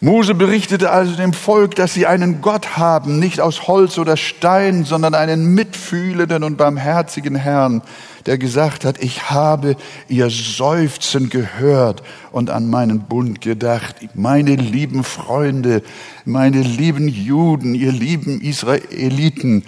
Mose 0.00 0.34
berichtete 0.34 0.90
also 0.90 1.16
dem 1.16 1.34
Volk, 1.34 1.74
dass 1.74 1.92
sie 1.92 2.06
einen 2.06 2.40
Gott 2.40 2.78
haben, 2.78 3.18
nicht 3.18 3.40
aus 3.40 3.66
Holz 3.66 3.98
oder 3.98 4.16
Stein, 4.16 4.84
sondern 4.84 5.14
einen 5.14 5.54
mitfühlenden 5.54 6.42
und 6.42 6.56
barmherzigen 6.56 7.34
Herrn, 7.34 7.82
der 8.26 8.38
gesagt 8.38 8.84
hat, 8.84 9.02
ich 9.02 9.30
habe 9.30 9.76
ihr 10.08 10.30
Seufzen 10.30 11.30
gehört 11.30 12.02
und 12.32 12.50
an 12.50 12.68
meinen 12.68 13.00
Bund 13.00 13.40
gedacht. 13.40 13.96
Meine 14.14 14.54
lieben 14.54 15.04
Freunde, 15.04 15.82
meine 16.24 16.62
lieben 16.62 17.08
Juden, 17.08 17.74
ihr 17.74 17.92
lieben 17.92 18.40
Israeliten, 18.40 19.64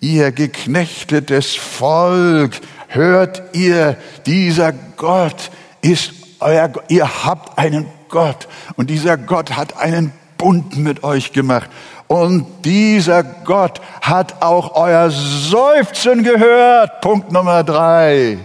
ihr 0.00 0.32
geknechtetes 0.32 1.54
Volk, 1.54 2.60
hört 2.88 3.42
ihr, 3.54 3.96
dieser 4.26 4.72
Gott 4.72 5.50
ist 5.82 6.12
euer, 6.40 6.70
ihr 6.88 7.24
habt 7.24 7.58
einen 7.58 7.86
Gott 8.08 8.48
und 8.76 8.90
dieser 8.90 9.16
Gott 9.16 9.56
hat 9.56 9.76
einen 9.76 10.12
Bund 10.38 10.76
mit 10.76 11.02
euch 11.02 11.32
gemacht. 11.32 11.70
Und 12.08 12.46
dieser 12.64 13.22
Gott 13.22 13.80
hat 14.00 14.42
auch 14.42 14.74
euer 14.76 15.10
Seufzen 15.10 16.22
gehört. 16.22 17.00
Punkt 17.00 17.32
Nummer 17.32 17.64
drei. 17.64 18.38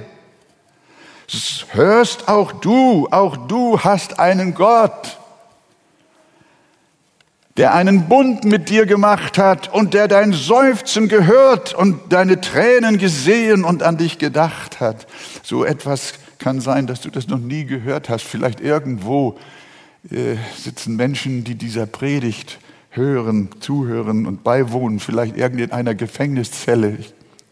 Hörst 1.72 2.28
auch 2.28 2.52
du, 2.52 3.08
auch 3.12 3.38
du 3.48 3.80
hast 3.80 4.20
einen 4.20 4.54
Gott, 4.54 5.18
der 7.56 7.74
einen 7.74 8.10
Bund 8.10 8.44
mit 8.44 8.70
dir 8.70 8.86
gemacht 8.86 9.38
hat 9.38 9.74
und 9.74 9.94
der 9.94 10.08
dein 10.08 10.34
Seufzen 10.34 11.08
gehört 11.08 11.74
und 11.74 12.12
deine 12.12 12.42
Tränen 12.42 12.98
gesehen 12.98 13.64
und 13.64 13.84
an 13.84 13.98
dich 13.98 14.18
gedacht 14.18 14.82
hat. 14.82 15.08
So 15.44 15.64
etwas 15.64 16.14
kann 16.40 16.60
sein, 16.60 16.88
dass 16.88 17.02
du 17.02 17.10
das 17.10 17.28
noch 17.28 17.38
nie 17.38 17.66
gehört 17.66 18.10
hast. 18.10 18.24
Vielleicht 18.26 18.60
irgendwo 18.60 19.38
äh, 20.10 20.36
sitzen 20.58 20.96
Menschen, 20.96 21.44
die 21.44 21.56
dieser 21.56 21.86
Predigt 21.86 22.60
hören, 22.92 23.50
zuhören 23.60 24.26
und 24.26 24.44
beiwohnen, 24.44 25.00
vielleicht 25.00 25.38
irgendeiner 25.38 25.96
Gefängniszelle, 25.96 27.00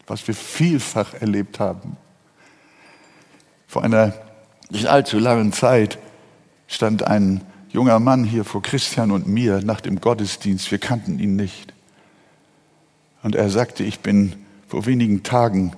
was 0.06 0.26
wir 0.28 0.34
vielfach 0.34 1.14
erlebt 1.14 1.58
haben. 1.58 1.96
Vor 3.66 3.82
einer 3.82 4.14
nicht 4.70 4.86
allzu 4.86 5.18
langen 5.18 5.52
Zeit 5.52 5.98
stand 6.68 7.02
ein 7.02 7.42
junger 7.70 7.98
Mann 7.98 8.24
hier 8.24 8.44
vor 8.44 8.62
Christian 8.62 9.10
und 9.10 9.26
mir 9.26 9.60
nach 9.62 9.80
dem 9.80 10.00
Gottesdienst. 10.00 10.70
Wir 10.70 10.78
kannten 10.78 11.18
ihn 11.18 11.36
nicht. 11.36 11.72
Und 13.22 13.34
er 13.34 13.50
sagte, 13.50 13.84
ich 13.84 14.00
bin 14.00 14.34
vor 14.68 14.86
wenigen 14.86 15.22
Tagen 15.22 15.72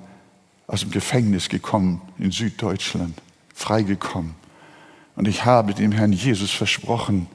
aus 0.66 0.80
dem 0.80 0.90
Gefängnis 0.90 1.48
gekommen 1.48 2.00
in 2.18 2.30
Süddeutschland, 2.30 3.20
freigekommen. 3.54 4.34
Und 5.16 5.28
ich 5.28 5.44
habe 5.44 5.74
dem 5.74 5.92
Herrn 5.92 6.12
Jesus 6.12 6.50
versprochen, 6.50 7.26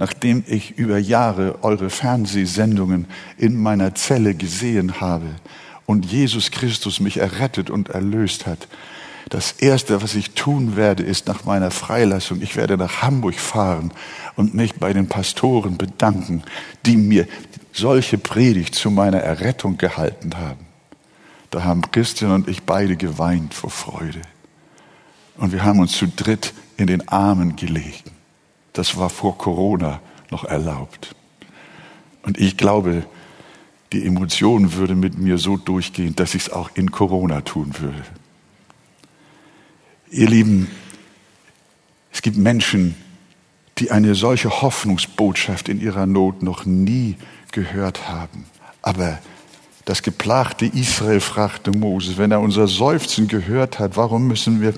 nachdem 0.00 0.44
ich 0.46 0.78
über 0.78 0.96
Jahre 0.96 1.62
eure 1.62 1.90
Fernsehsendungen 1.90 3.04
in 3.36 3.54
meiner 3.60 3.94
Zelle 3.94 4.34
gesehen 4.34 5.02
habe 5.02 5.26
und 5.84 6.06
Jesus 6.06 6.50
Christus 6.50 7.00
mich 7.00 7.18
errettet 7.18 7.68
und 7.68 7.90
erlöst 7.90 8.46
hat, 8.46 8.66
das 9.28 9.52
Erste, 9.52 10.00
was 10.00 10.14
ich 10.14 10.30
tun 10.30 10.74
werde, 10.74 11.02
ist 11.02 11.28
nach 11.28 11.44
meiner 11.44 11.70
Freilassung, 11.70 12.40
ich 12.40 12.56
werde 12.56 12.78
nach 12.78 13.02
Hamburg 13.02 13.34
fahren 13.34 13.92
und 14.36 14.54
mich 14.54 14.76
bei 14.76 14.94
den 14.94 15.06
Pastoren 15.06 15.76
bedanken, 15.76 16.44
die 16.86 16.96
mir 16.96 17.28
solche 17.74 18.16
Predigt 18.16 18.74
zu 18.74 18.90
meiner 18.90 19.18
Errettung 19.18 19.76
gehalten 19.76 20.38
haben. 20.38 20.66
Da 21.50 21.62
haben 21.62 21.82
Christian 21.90 22.32
und 22.32 22.48
ich 22.48 22.62
beide 22.62 22.96
geweint 22.96 23.52
vor 23.52 23.68
Freude. 23.68 24.22
Und 25.36 25.52
wir 25.52 25.62
haben 25.62 25.78
uns 25.78 25.92
zu 25.92 26.08
dritt 26.08 26.54
in 26.78 26.86
den 26.86 27.06
Armen 27.06 27.54
gelegt. 27.54 28.04
Das 28.72 28.96
war 28.96 29.10
vor 29.10 29.36
Corona 29.36 30.00
noch 30.30 30.44
erlaubt. 30.44 31.14
Und 32.22 32.38
ich 32.38 32.56
glaube, 32.56 33.04
die 33.92 34.06
Emotion 34.06 34.74
würde 34.74 34.94
mit 34.94 35.18
mir 35.18 35.38
so 35.38 35.56
durchgehen, 35.56 36.14
dass 36.14 36.34
ich 36.34 36.42
es 36.42 36.52
auch 36.52 36.70
in 36.74 36.90
Corona 36.90 37.40
tun 37.40 37.74
würde. 37.78 38.02
Ihr 40.10 40.28
Lieben, 40.28 40.68
es 42.12 42.22
gibt 42.22 42.36
Menschen, 42.36 42.94
die 43.78 43.90
eine 43.90 44.14
solche 44.14 44.62
Hoffnungsbotschaft 44.62 45.68
in 45.68 45.80
ihrer 45.80 46.06
Not 46.06 46.42
noch 46.42 46.66
nie 46.66 47.16
gehört 47.52 48.08
haben. 48.08 48.44
Aber 48.82 49.18
das 49.84 50.02
geplagte 50.02 50.66
Israel 50.66 51.20
fragte 51.20 51.70
Moses, 51.72 52.18
wenn 52.18 52.30
er 52.30 52.40
unser 52.40 52.68
Seufzen 52.68 53.26
gehört 53.26 53.78
hat, 53.78 53.96
warum 53.96 54.28
müssen 54.28 54.60
wir 54.60 54.74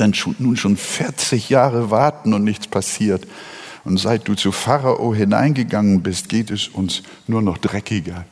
dann 0.00 0.14
nun 0.38 0.56
schon 0.56 0.76
40 0.76 1.50
Jahre 1.50 1.90
warten 1.90 2.34
und 2.34 2.44
nichts 2.44 2.66
passiert. 2.66 3.26
Und 3.84 3.98
seit 3.98 4.28
du 4.28 4.34
zu 4.34 4.52
Pharao 4.52 5.14
hineingegangen 5.14 6.02
bist, 6.02 6.28
geht 6.28 6.50
es 6.50 6.68
uns 6.68 7.02
nur 7.26 7.42
noch 7.42 7.58
dreckiger. 7.58 8.24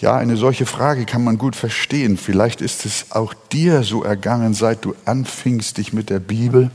Ja, 0.00 0.16
eine 0.16 0.36
solche 0.36 0.66
Frage 0.66 1.04
kann 1.04 1.22
man 1.22 1.38
gut 1.38 1.54
verstehen. 1.54 2.16
Vielleicht 2.16 2.60
ist 2.60 2.84
es 2.84 3.12
auch 3.12 3.34
dir 3.52 3.84
so 3.84 4.02
ergangen, 4.02 4.52
seit 4.52 4.84
du 4.84 4.96
anfingst, 5.04 5.78
dich 5.78 5.92
mit 5.92 6.10
der 6.10 6.18
Bibel 6.18 6.72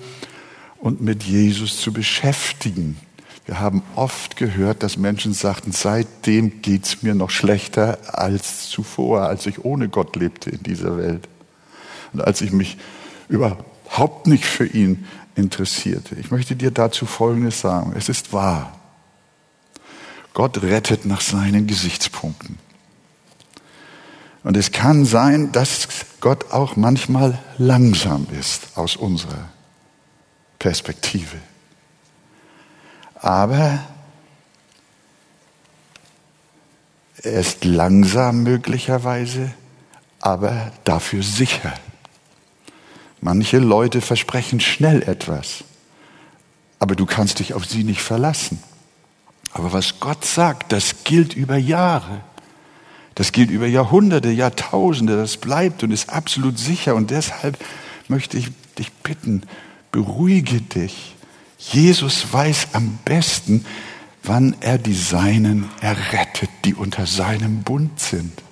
und 0.80 1.02
mit 1.02 1.24
Jesus 1.24 1.82
zu 1.82 1.92
beschäftigen. 1.92 2.98
Wir 3.46 3.60
haben 3.60 3.82
oft 3.96 4.38
gehört, 4.38 4.82
dass 4.82 4.98
Menschen 4.98 5.34
sagten, 5.34 5.72
seitdem 5.72 6.62
geht's 6.62 7.04
mir 7.04 7.16
noch 7.16 7.30
schlechter 7.30 7.98
als 8.14 8.70
zuvor, 8.70 9.24
als 9.24 9.46
ich 9.46 9.64
ohne 9.64 9.90
Gott 9.90 10.16
lebte 10.16 10.50
in 10.50 10.64
dieser 10.64 10.98
Welt. 10.98 11.28
und 12.14 12.22
als 12.22 12.40
ich 12.42 12.52
mich 12.52 12.78
überhaupt 13.30 14.28
nicht 14.28 14.46
für 14.46 14.66
ihn 14.66 15.06
interessierte. 15.36 16.16
Ich 16.16 16.32
möchte 16.32 16.56
dir 16.56 16.72
dazu 16.72 17.06
Folgendes 17.06 17.62
sagen. 17.62 17.94
Es 17.96 18.10
ist 18.10 18.34
wahr. 18.34 18.78
Gott 20.34 20.62
rettet 20.62 21.06
nach 21.06 21.22
seinen 21.22 21.68
Gesichtspunkten. 21.68 22.60
Und 24.44 24.56
es 24.56 24.72
kann 24.72 25.06
sein, 25.06 25.52
dass 25.52 25.88
Gott 26.22 26.52
auch 26.52 26.76
manchmal 26.76 27.40
langsam 27.58 28.28
ist 28.40 28.78
aus 28.78 28.96
unserer 28.96 29.50
Perspektive. 30.60 31.38
Aber 33.16 33.80
er 37.24 37.40
ist 37.40 37.66
langsam 37.66 38.44
möglicherweise, 38.44 39.54
aber 40.22 40.72
dafür 40.84 41.24
sicher. 41.24 41.74
Manche 43.22 43.58
Leute 43.58 44.02
versprechen 44.02 44.60
schnell 44.60 45.02
etwas, 45.04 45.64
aber 46.80 46.96
du 46.96 47.06
kannst 47.06 47.40
dich 47.40 47.54
auf 47.54 47.66
sie 47.66 47.84
nicht 47.84 48.02
verlassen. 48.02 48.62
Aber 49.52 49.74
was 49.74 50.00
Gott 50.00 50.24
sagt, 50.24 50.72
das 50.72 51.04
gilt 51.04 51.36
über 51.36 51.58
Jahre. 51.58 52.22
Das 53.16 53.32
gilt 53.32 53.50
über 53.50 53.66
Jahrhunderte, 53.66 54.30
Jahrtausende. 54.30 55.18
Das 55.18 55.38
bleibt 55.38 55.82
und 55.82 55.90
ist 55.90 56.12
absolut 56.12 56.60
sicher. 56.60 56.94
Und 56.94 57.10
deshalb 57.10 57.58
möchte 58.08 58.38
ich 58.38 58.50
dich 58.78 58.92
bitten, 58.94 59.42
beruhige 59.92 60.62
dich. 60.62 61.16
Jesus 61.58 62.32
weiß 62.32 62.68
am 62.74 63.00
besten, 63.04 63.66
wann 64.22 64.56
er 64.60 64.78
die 64.78 64.94
Seinen 64.94 65.70
errettet, 65.82 66.52
die 66.66 66.76
unter 66.76 67.08
seinem 67.08 67.64
Bund 67.64 68.00
sind. 68.00 68.44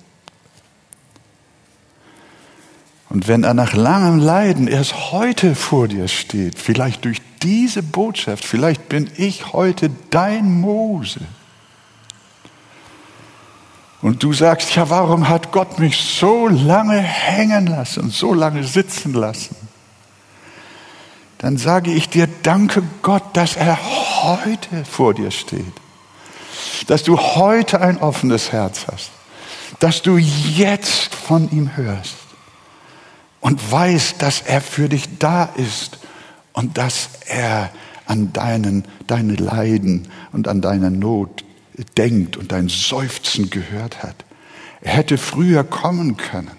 Und 3.08 3.28
wenn 3.28 3.44
er 3.44 3.54
nach 3.54 3.74
langem 3.74 4.18
Leiden 4.18 4.66
erst 4.66 5.12
heute 5.12 5.54
vor 5.54 5.88
dir 5.88 6.08
steht, 6.08 6.58
vielleicht 6.58 7.04
durch 7.04 7.22
diese 7.42 7.82
Botschaft, 7.82 8.44
vielleicht 8.44 8.88
bin 8.88 9.10
ich 9.16 9.52
heute 9.52 9.90
dein 10.10 10.60
Mose. 10.60 11.20
Und 14.02 14.22
du 14.22 14.32
sagst, 14.32 14.74
ja, 14.74 14.90
warum 14.90 15.28
hat 15.28 15.52
Gott 15.52 15.78
mich 15.78 15.96
so 15.96 16.48
lange 16.48 16.98
hängen 16.98 17.66
lassen, 17.66 18.10
so 18.10 18.34
lange 18.34 18.64
sitzen 18.64 19.14
lassen? 19.14 19.56
Dann 21.38 21.56
sage 21.58 21.92
ich 21.92 22.08
dir, 22.08 22.28
danke 22.42 22.82
Gott, 23.02 23.24
dass 23.34 23.56
er 23.56 23.78
heute 24.22 24.84
vor 24.84 25.14
dir 25.14 25.30
steht. 25.30 25.64
Dass 26.86 27.02
du 27.02 27.18
heute 27.18 27.80
ein 27.80 27.98
offenes 27.98 28.52
Herz 28.52 28.86
hast. 28.90 29.10
Dass 29.80 30.02
du 30.02 30.16
jetzt 30.16 31.14
von 31.14 31.50
ihm 31.50 31.76
hörst 31.76 32.25
und 33.46 33.70
weißt, 33.70 34.20
dass 34.22 34.40
er 34.40 34.60
für 34.60 34.88
dich 34.88 35.20
da 35.20 35.44
ist 35.44 36.00
und 36.52 36.78
dass 36.78 37.10
er 37.28 37.70
an 38.04 38.32
deinen, 38.32 38.84
deine 39.06 39.36
Leiden 39.36 40.08
und 40.32 40.48
an 40.48 40.60
deine 40.60 40.90
Not 40.90 41.44
denkt 41.96 42.36
und 42.36 42.50
dein 42.50 42.68
Seufzen 42.68 43.48
gehört 43.48 44.02
hat. 44.02 44.16
Er 44.80 44.94
hätte 44.94 45.16
früher 45.16 45.62
kommen 45.62 46.16
können, 46.16 46.50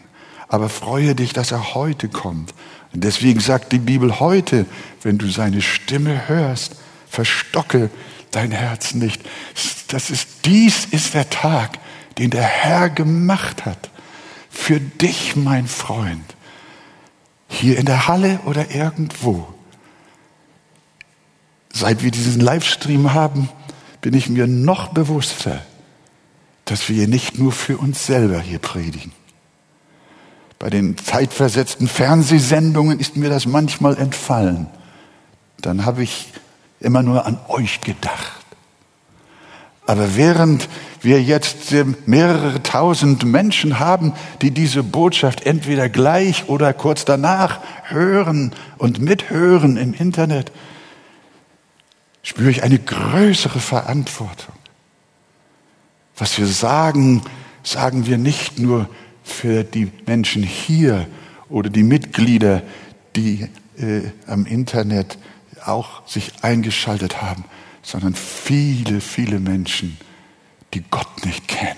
aber 0.48 0.70
freue 0.70 1.14
dich, 1.14 1.34
dass 1.34 1.52
er 1.52 1.76
heute 1.76 2.08
kommt. 2.08 2.54
Und 2.94 3.04
deswegen 3.04 3.42
sagt 3.42 3.74
die 3.74 3.80
Bibel 3.80 4.22
heute, 4.22 4.66
wenn 5.04 5.18
du 5.18 5.28
seine 5.28 5.62
Stimme 5.62 6.30
hörst, 6.30 6.78
verstocke 7.10 7.90
dein 8.32 8.52
Herz 8.52 8.94
nicht. 8.94 9.22
Das 9.90 10.10
ist, 10.10 10.46
dies 10.46 10.86
ist 10.86 11.16
der 11.16 11.30
Tag, 11.30 11.80
den 12.18 12.30
der 12.30 12.44
Herr 12.44 12.90
gemacht 12.90 13.66
hat. 13.66 13.90
Für 14.50 14.80
dich, 14.80 15.36
mein 15.36 15.68
Freund. 15.68 16.37
Hier 17.48 17.78
in 17.78 17.86
der 17.86 18.08
Halle 18.08 18.40
oder 18.46 18.72
irgendwo. 18.72 19.48
Seit 21.74 22.04
wir 22.04 22.12
diesen 22.12 22.42
Livestream 22.42 23.14
haben, 23.14 23.50
bin 24.02 24.14
ich 24.14 24.30
mir 24.30 24.48
noch 24.48 24.90
bewusster, 24.90 25.62
dass 26.66 26.90
wir 26.90 27.08
nicht 27.08 27.38
nur 27.38 27.52
für 27.52 27.78
uns 27.78 28.06
selber 28.06 28.40
hier 28.40 28.60
predigen. 28.60 29.12
Bei 30.60 30.70
den 30.70 30.98
zeitversetzten 30.98 31.88
Fernsehsendungen 31.88 33.00
ist 33.00 33.16
mir 33.16 33.30
das 33.30 33.46
manchmal 33.46 33.98
entfallen. 33.98 34.68
Dann 35.62 35.86
habe 35.86 36.04
ich 36.04 36.34
immer 36.80 37.04
nur 37.04 37.26
an 37.26 37.40
euch 37.48 37.82
gedacht. 37.82 38.46
Aber 39.86 40.16
während 40.16 40.68
wir 41.02 41.22
jetzt 41.22 41.74
mehrere 42.06 42.62
tausend 42.64 43.24
Menschen 43.24 43.80
haben, 43.80 44.14
die 44.42 44.52
diese 44.52 44.84
Botschaft 44.84 45.46
entweder 45.46 45.90
gleich 45.90 46.50
oder 46.50 46.74
kurz 46.74 47.06
danach 47.06 47.60
hören 47.84 48.54
und 48.78 49.00
mithören 49.00 49.78
im 49.78 49.94
Internet, 49.94 50.52
spüre 52.24 52.50
ich 52.50 52.64
eine 52.64 52.80
größere 52.80 53.60
Verantwortung. 53.60 54.56
Was 56.18 56.38
wir 56.38 56.48
sagen, 56.48 57.22
sagen 57.64 58.08
wir 58.08 58.18
nicht 58.18 58.60
nur 58.60 58.90
für 59.24 59.64
die 59.64 59.92
Menschen 60.06 60.44
hier 60.44 61.08
oder 61.50 61.70
die 61.70 61.84
Mitglieder, 61.84 62.64
die 63.16 63.48
äh, 63.78 64.02
am 64.26 64.46
Internet 64.46 65.18
auch 65.66 66.08
sich 66.08 66.32
eingeschaltet 66.42 67.22
haben, 67.22 67.46
sondern 67.82 68.16
viele, 68.16 69.00
viele 69.02 69.40
Menschen, 69.40 69.98
die 70.74 70.84
Gott 70.90 71.26
nicht 71.26 71.48
kennen. 71.48 71.76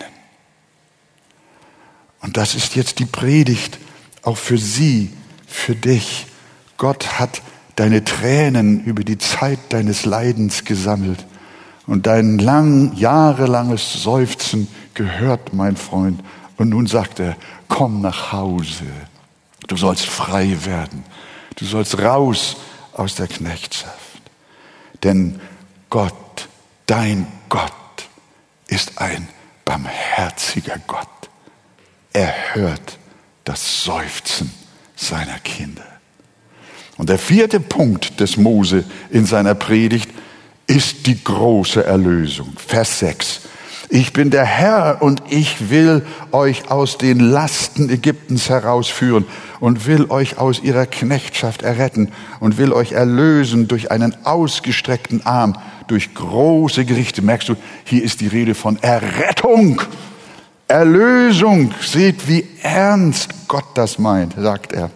Und 2.21 2.38
das 2.38 2.56
ist 2.56 2.75
jetzt 2.75 2.99
die 2.99 3.06
Predigt 3.06 3.80
auch 4.23 4.38
für 4.38 4.58
Sie, 4.58 5.12
für 5.47 5.75
dich. 5.75 6.28
Gott 6.78 7.19
hat 7.19 7.41
deine 7.75 8.04
Tränen 8.04 8.84
über 8.84 9.04
die 9.04 9.17
Zeit 9.17 9.60
deines 9.69 10.06
Leidens 10.06 10.65
gesammelt 10.65 11.25
und 11.88 12.08
dein 12.08 12.38
lang, 12.38 12.93
jahrelanges 12.95 14.04
Seufzen 14.04 14.67
gehört, 14.93 15.54
mein 15.54 15.78
Freund. 15.78 16.21
Und 16.58 16.69
nun 16.69 16.88
sagt 16.88 17.19
er, 17.19 17.38
komm 17.67 18.02
nach 18.02 18.34
Hause. 18.34 18.86
Du 19.67 19.78
sollst 19.78 20.06
frei 20.06 20.58
werden. 20.65 21.04
Du 21.56 21.65
sollst 21.65 21.97
raus 21.99 22.58
aus 22.93 23.15
der 23.15 23.28
Knechtschaft. 23.28 24.21
Denn 25.04 25.39
Gott, 25.89 26.49
dein 26.86 27.28
Gott, 27.47 27.71
ist 28.70 29.00
ein 29.00 29.28
barmherziger 29.66 30.78
Gott. 30.88 31.08
Er 32.14 32.34
hört 32.54 32.98
das 33.44 33.84
Seufzen 33.84 34.52
seiner 34.96 35.40
Kinder. 35.40 35.86
Und 36.98 37.10
der 37.10 37.20
vierte 37.20 37.60
Punkt 37.60 38.20
des 38.20 38.38
Mose 38.38 38.84
in 39.10 39.26
seiner 39.26 39.56
Predigt 39.56 40.10
ist 40.68 41.08
die 41.08 41.24
große 41.24 41.84
Erlösung. 41.84 42.54
Vers 42.58 43.00
6. 43.00 43.42
Ich 43.92 44.14
bin 44.14 44.30
der 44.30 44.46
Herr 44.46 45.02
und 45.02 45.24
ich 45.30 45.72
will 45.72 46.06
euch 46.32 46.70
aus 46.70 47.00
den 47.00 47.20
Lasten 47.20 47.90
Ägyptens 47.90 48.48
herausführen 48.50 49.26
und 49.60 49.88
will 49.88 50.12
euch 50.12 50.38
aus 50.38 50.62
ihrer 50.62 50.86
Knechtschaft 50.86 51.64
erretten 51.64 52.12
und 52.40 52.60
will 52.60 52.72
euch 52.72 52.92
erlösen 52.92 53.68
durch 53.68 53.90
einen 53.90 54.16
ausgestreckten 54.26 55.26
Arm, 55.26 55.56
durch 55.89 56.13
große 56.13 56.86
Gerichte. 56.86 57.21
Merkst 57.21 57.49
du, 57.49 57.56
hier 57.84 58.04
ist 58.04 58.21
die 58.21 58.28
Rede 58.28 58.56
von 58.56 58.82
Errettung, 58.82 59.82
Erlösung. 60.67 61.73
Seht, 61.82 62.28
wie 62.28 62.47
ernst 62.62 63.47
Gott 63.47 63.65
das 63.75 63.99
meint, 63.99 64.36
sagt 64.38 64.71
er. 64.71 64.91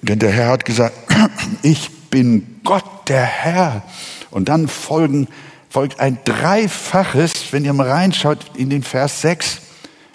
Denn 0.00 0.18
der 0.18 0.30
Herr 0.30 0.48
hat 0.48 0.64
gesagt, 0.64 0.94
ich 1.62 1.90
bin 2.10 2.60
Gott, 2.64 2.84
der 3.08 3.24
Herr. 3.24 3.82
Und 4.30 4.48
dann 4.48 4.68
folgen 4.68 5.28
folgt 5.70 6.00
ein 6.00 6.18
dreifaches, 6.24 7.32
wenn 7.50 7.64
ihr 7.64 7.72
mal 7.72 7.88
reinschaut 7.88 8.38
in 8.56 8.70
den 8.70 8.82
Vers 8.82 9.20
6 9.20 9.60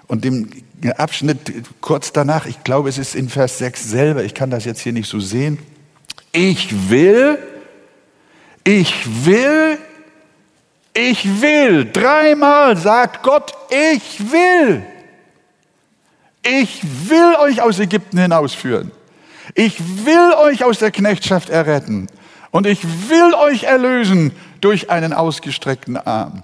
und 0.08 0.24
dem 0.24 0.50
Abschnitt 0.98 1.40
kurz 1.80 2.12
danach, 2.12 2.46
ich 2.46 2.64
glaube, 2.64 2.90
es 2.90 2.98
ist 2.98 3.16
in 3.16 3.30
Vers 3.30 3.60
6 3.60 3.90
selber, 3.90 4.24
ich 4.24 4.34
kann 4.34 4.50
das 4.50 4.66
jetzt 4.66 4.82
hier 4.82 4.94
nicht 4.94 5.08
so 5.08 5.20
sehen. 5.20 5.60
Ich 6.32 6.90
will, 6.90 7.38
ich 8.64 9.26
will, 9.26 9.78
ich 10.94 11.42
will. 11.42 11.92
Dreimal 11.92 12.78
sagt 12.78 13.24
Gott, 13.24 13.54
ich 13.70 14.32
will. 14.32 14.84
Ich 16.46 16.82
will 17.10 17.36
euch 17.40 17.62
aus 17.62 17.80
Ägypten 17.80 18.18
hinausführen. 18.18 18.92
Ich 19.56 19.80
will 20.06 20.34
euch 20.34 20.64
aus 20.64 20.80
der 20.80 20.92
Knechtschaft 20.92 21.50
erretten. 21.50 22.08
Und 22.52 22.68
ich 22.68 22.84
will 23.10 23.34
euch 23.34 23.64
erlösen 23.64 24.32
durch 24.62 24.90
einen 24.90 25.14
ausgestreckten 25.14 25.98
Arm. 25.98 26.44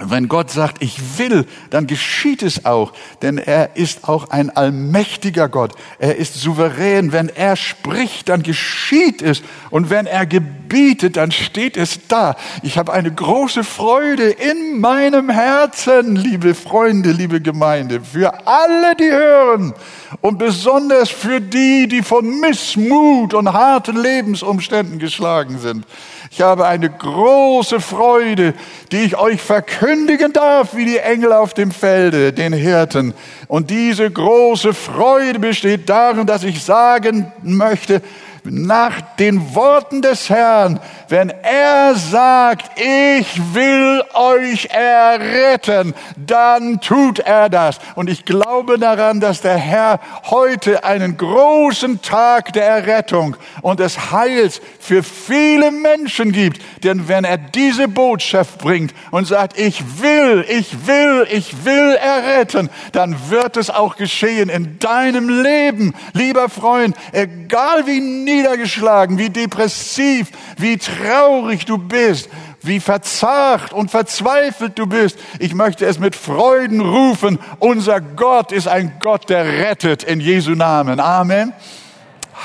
Wenn 0.00 0.28
Gott 0.28 0.52
sagt, 0.52 0.80
ich 0.80 1.18
will, 1.18 1.44
dann 1.70 1.88
geschieht 1.88 2.44
es 2.44 2.64
auch, 2.64 2.92
denn 3.20 3.36
er 3.36 3.74
ist 3.74 4.08
auch 4.08 4.30
ein 4.30 4.48
allmächtiger 4.48 5.48
Gott. 5.48 5.72
Er 5.98 6.14
ist 6.14 6.34
souverän. 6.34 7.10
Wenn 7.10 7.28
er 7.28 7.56
spricht, 7.56 8.28
dann 8.28 8.44
geschieht 8.44 9.22
es. 9.22 9.42
Und 9.70 9.90
wenn 9.90 10.06
er 10.06 10.24
gebietet, 10.24 11.16
dann 11.16 11.32
steht 11.32 11.76
es 11.76 12.06
da. 12.06 12.36
Ich 12.62 12.78
habe 12.78 12.92
eine 12.92 13.12
große 13.12 13.64
Freude 13.64 14.30
in 14.30 14.78
meinem 14.78 15.30
Herzen, 15.30 16.14
liebe 16.14 16.54
Freunde, 16.54 17.10
liebe 17.10 17.40
Gemeinde, 17.40 18.00
für 18.00 18.46
alle, 18.46 18.94
die 18.94 19.10
hören 19.10 19.74
und 20.20 20.38
besonders 20.38 21.10
für 21.10 21.40
die, 21.40 21.88
die 21.88 22.02
von 22.02 22.40
Missmut 22.40 23.34
und 23.34 23.52
harten 23.52 23.96
Lebensumständen 23.96 24.98
geschlagen 24.98 25.58
sind. 25.58 25.84
Ich 26.30 26.40
habe 26.40 26.66
eine 26.66 26.90
große 26.90 27.80
Freude, 27.80 28.54
die 28.92 28.98
ich 28.98 29.16
euch 29.16 29.40
verkündigen 29.40 30.32
darf, 30.32 30.74
wie 30.74 30.84
die 30.84 30.98
Engel 30.98 31.32
auf 31.32 31.54
dem 31.54 31.70
Felde, 31.70 32.32
den 32.32 32.52
Hirten. 32.52 33.14
Und 33.46 33.70
diese 33.70 34.10
große 34.10 34.74
Freude 34.74 35.38
besteht 35.38 35.88
darin, 35.88 36.26
dass 36.26 36.44
ich 36.44 36.62
sagen 36.62 37.32
möchte, 37.42 38.02
nach 38.44 39.00
den 39.18 39.54
Worten 39.54 40.02
des 40.02 40.30
Herrn, 40.30 40.80
wenn 41.08 41.30
er 41.30 41.94
sagt, 41.94 42.78
ich 42.78 43.54
will 43.54 44.02
euch 44.14 44.66
erretten, 44.70 45.94
dann 46.16 46.80
tut 46.80 47.18
er 47.18 47.48
das. 47.48 47.78
Und 47.94 48.10
ich 48.10 48.24
glaube 48.24 48.78
daran, 48.78 49.20
dass 49.20 49.40
der 49.40 49.56
Herr 49.56 50.00
heute 50.30 50.84
einen 50.84 51.16
großen 51.16 52.02
Tag 52.02 52.52
der 52.52 52.66
Errettung 52.66 53.36
und 53.62 53.80
des 53.80 54.12
Heils 54.12 54.60
für 54.80 55.02
viele 55.02 55.70
Menschen 55.70 56.32
gibt. 56.32 56.62
Denn 56.84 57.08
wenn 57.08 57.24
er 57.24 57.38
diese 57.38 57.88
Botschaft 57.88 58.58
bringt 58.58 58.94
und 59.10 59.26
sagt, 59.26 59.58
ich 59.58 60.02
will, 60.02 60.44
ich 60.48 60.86
will, 60.86 61.26
ich 61.30 61.64
will 61.64 61.94
erretten, 61.94 62.68
dann 62.92 63.16
wird 63.30 63.56
es 63.56 63.70
auch 63.70 63.96
geschehen 63.96 64.48
in 64.48 64.78
deinem 64.78 65.28
Leben, 65.42 65.94
lieber 66.12 66.48
Freund, 66.48 66.96
egal 67.12 67.86
wie 67.86 68.00
niedergeschlagen, 68.28 69.18
wie 69.18 69.30
depressiv, 69.30 70.30
wie 70.56 70.76
traurig 70.76 71.64
du 71.64 71.78
bist, 71.78 72.28
wie 72.62 72.80
verzagt 72.80 73.72
und 73.72 73.90
verzweifelt 73.90 74.78
du 74.78 74.86
bist. 74.86 75.18
Ich 75.38 75.54
möchte 75.54 75.86
es 75.86 75.98
mit 75.98 76.14
Freuden 76.14 76.80
rufen. 76.80 77.38
Unser 77.58 78.00
Gott 78.00 78.52
ist 78.52 78.68
ein 78.68 78.98
Gott, 79.00 79.30
der 79.30 79.44
rettet 79.44 80.02
in 80.02 80.20
Jesu 80.20 80.52
Namen. 80.52 81.00
Amen. 81.00 81.52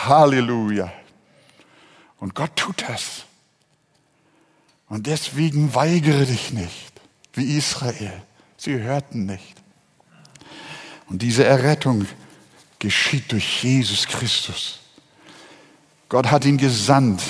Halleluja. 0.08 0.92
Und 2.20 2.36
Gott 2.36 2.56
tut 2.56 2.86
das. 2.88 3.26
Und 4.88 5.08
deswegen 5.08 5.74
weigere 5.76 6.26
dich 6.26 6.54
nicht, 6.54 6.94
wie 7.34 7.58
Israel. 7.58 8.22
Sie 8.58 8.80
hörten 8.80 9.26
nicht. 9.26 9.56
Und 11.10 11.22
diese 11.22 11.44
Errettung 11.44 12.06
geschieht 12.80 13.32
durch 13.32 13.64
Jesus 13.64 14.08
Christus. 14.08 14.83
Gott 16.14 16.30
hat 16.30 16.46
ihn 16.46 16.58
gesandt, 16.58 17.24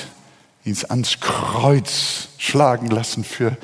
ihn 0.65 0.77
ans 0.89 1.21
Kreuz 1.21 2.27
schlagen 2.37 2.89
lassen 2.89 3.23
für 3.23 3.55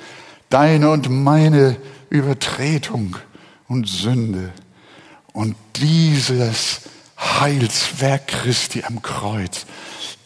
deine 0.48 0.92
und 0.92 1.10
meine 1.10 1.76
Übertretung 2.10 3.18
und 3.68 3.90
Sünde. 3.90 4.54
Und 5.34 5.58
dieses 5.76 6.84
Heilswerk 7.20 8.28
Christi 8.30 8.86
am 8.86 9.02
Kreuz, 9.02 9.66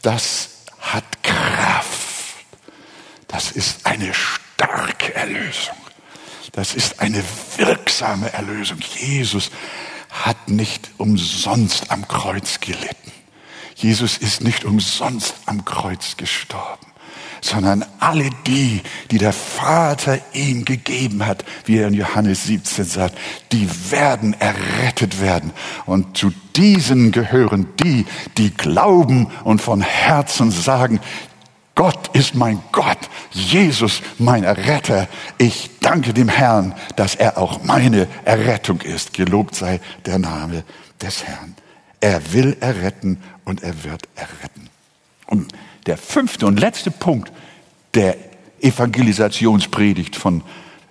das 0.03 0.49
hat 0.79 1.23
Kraft. 1.23 2.45
Das 3.27 3.49
ist 3.49 3.87
eine 3.87 4.13
starke 4.13 5.15
Erlösung. 5.15 5.77
Das 6.51 6.75
ist 6.75 6.99
eine 6.99 7.23
wirksame 7.57 8.31
Erlösung. 8.31 8.77
Jesus 8.95 9.49
hat 10.11 10.49
nicht 10.49 10.91
umsonst 10.99 11.89
am 11.89 12.07
Kreuz 12.07 12.59
gelitten. 12.59 13.12
Jesus 13.75 14.17
ist 14.17 14.43
nicht 14.43 14.65
umsonst 14.65 15.35
am 15.45 15.65
Kreuz 15.65 16.17
gestorben, 16.17 16.87
sondern 17.41 17.85
alle 17.99 18.29
die, 18.47 18.81
die 19.11 19.17
der 19.17 19.33
Vater 19.33 20.19
ihm 20.33 20.65
gegeben 20.65 21.25
hat, 21.25 21.43
wie 21.65 21.77
er 21.77 21.87
in 21.87 21.93
Johannes 21.93 22.45
17 22.45 22.85
sagt, 22.85 23.17
die 23.51 23.69
werden 23.91 24.35
errettet 24.39 25.21
werden. 25.21 25.51
Und 25.85 26.17
zu 26.17 26.31
diesen 26.55 27.11
gehören 27.11 27.67
die, 27.83 28.05
die 28.37 28.53
glauben 28.53 29.27
und 29.43 29.61
von 29.61 29.81
Herzen 29.81 30.51
sagen, 30.51 30.99
Gott 31.75 32.15
ist 32.15 32.35
mein 32.35 32.61
Gott, 32.71 33.09
Jesus 33.31 34.03
mein 34.19 34.43
Erretter. 34.43 35.07
Ich 35.39 35.71
danke 35.81 36.13
dem 36.13 36.29
Herrn, 36.29 36.75
dass 36.95 37.15
er 37.15 37.39
auch 37.39 37.63
meine 37.63 38.07
Errettung 38.25 38.81
ist. 38.81 39.13
Gelobt 39.13 39.55
sei 39.55 39.81
der 40.05 40.19
Name 40.19 40.63
des 41.01 41.23
Herrn. 41.23 41.55
Er 42.03 42.33
will 42.33 42.57
erretten 42.59 43.23
und 43.45 43.63
er 43.63 43.85
wird 43.85 44.09
erretten. 44.15 44.69
Und 45.25 45.53
der 45.85 45.97
fünfte 45.97 46.45
und 46.45 46.59
letzte 46.59 46.91
Punkt 46.91 47.31
der 47.93 48.17
Evangelisationspredigt 48.59 50.17
von 50.17 50.43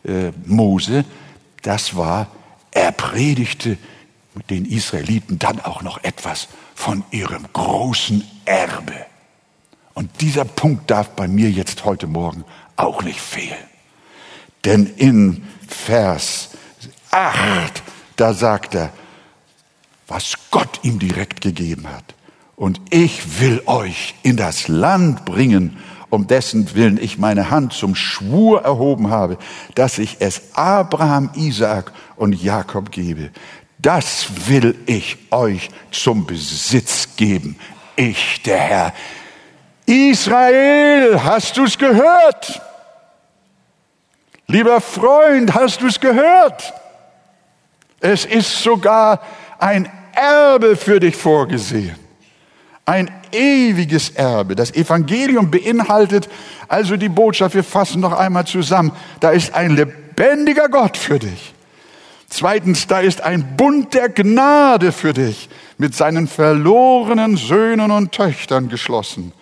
äh, 0.04 0.32
Mose, 0.46 1.04
das 1.60 1.96
war, 1.96 2.28
er 2.70 2.92
predigte 2.92 3.76
den 4.48 4.64
Israeliten 4.64 5.38
dann 5.38 5.60
auch 5.60 5.82
noch 5.82 6.02
etwas 6.02 6.48
von 6.74 7.04
ihrem 7.10 7.44
großen 7.52 8.24
Erbe. 8.46 9.04
Und 9.92 10.22
dieser 10.22 10.46
Punkt 10.46 10.90
darf 10.90 11.10
bei 11.10 11.28
mir 11.28 11.50
jetzt 11.50 11.84
heute 11.84 12.06
Morgen 12.06 12.42
auch 12.76 13.02
nicht 13.02 13.20
fehlen. 13.20 13.52
Denn 14.64 14.86
in 14.96 15.44
Vers 15.68 16.52
8, 17.10 17.82
da 18.16 18.32
sagt 18.32 18.74
er, 18.74 18.94
was 20.06 20.34
Gott 20.50 20.80
ihm 20.82 20.98
direkt 20.98 21.40
gegeben 21.40 21.88
hat. 21.88 22.14
Und 22.56 22.80
ich 22.90 23.40
will 23.40 23.62
euch 23.66 24.14
in 24.22 24.36
das 24.36 24.68
Land 24.68 25.24
bringen, 25.24 25.78
um 26.10 26.26
dessen 26.26 26.74
Willen 26.74 26.98
ich 27.02 27.18
meine 27.18 27.50
Hand 27.50 27.72
zum 27.72 27.94
Schwur 27.94 28.62
erhoben 28.62 29.10
habe, 29.10 29.38
dass 29.74 29.98
ich 29.98 30.18
es 30.20 30.54
Abraham, 30.54 31.30
Isaak 31.34 31.92
und 32.16 32.40
Jakob 32.40 32.92
gebe. 32.92 33.30
Das 33.78 34.26
will 34.46 34.78
ich 34.86 35.16
euch 35.30 35.70
zum 35.90 36.26
Besitz 36.26 37.16
geben. 37.16 37.56
Ich, 37.96 38.42
der 38.42 38.58
Herr. 38.58 38.94
Israel, 39.86 41.20
hast 41.24 41.56
du's 41.56 41.76
gehört? 41.76 42.60
Lieber 44.46 44.80
Freund, 44.80 45.54
hast 45.54 45.80
du's 45.80 45.98
gehört? 45.98 46.74
Es 48.00 48.24
ist 48.24 48.62
sogar 48.62 49.20
ein 49.62 49.88
Erbe 50.14 50.76
für 50.76 51.00
dich 51.00 51.16
vorgesehen. 51.16 51.96
Ein 52.84 53.10
ewiges 53.30 54.10
Erbe. 54.10 54.56
Das 54.56 54.74
Evangelium 54.74 55.50
beinhaltet 55.50 56.28
also 56.68 56.96
die 56.96 57.08
Botschaft, 57.08 57.54
wir 57.54 57.62
fassen 57.62 58.00
noch 58.00 58.12
einmal 58.12 58.44
zusammen, 58.46 58.92
da 59.20 59.30
ist 59.30 59.54
ein 59.54 59.76
lebendiger 59.76 60.68
Gott 60.68 60.96
für 60.96 61.18
dich. 61.18 61.54
Zweitens, 62.28 62.86
da 62.86 63.00
ist 63.00 63.20
ein 63.20 63.56
Bund 63.56 63.94
der 63.94 64.08
Gnade 64.08 64.90
für 64.90 65.12
dich 65.12 65.48
mit 65.78 65.94
seinen 65.94 66.26
verlorenen 66.26 67.36
Söhnen 67.36 67.90
und 67.90 68.12
Töchtern 68.12 68.68
geschlossen. 68.68 69.32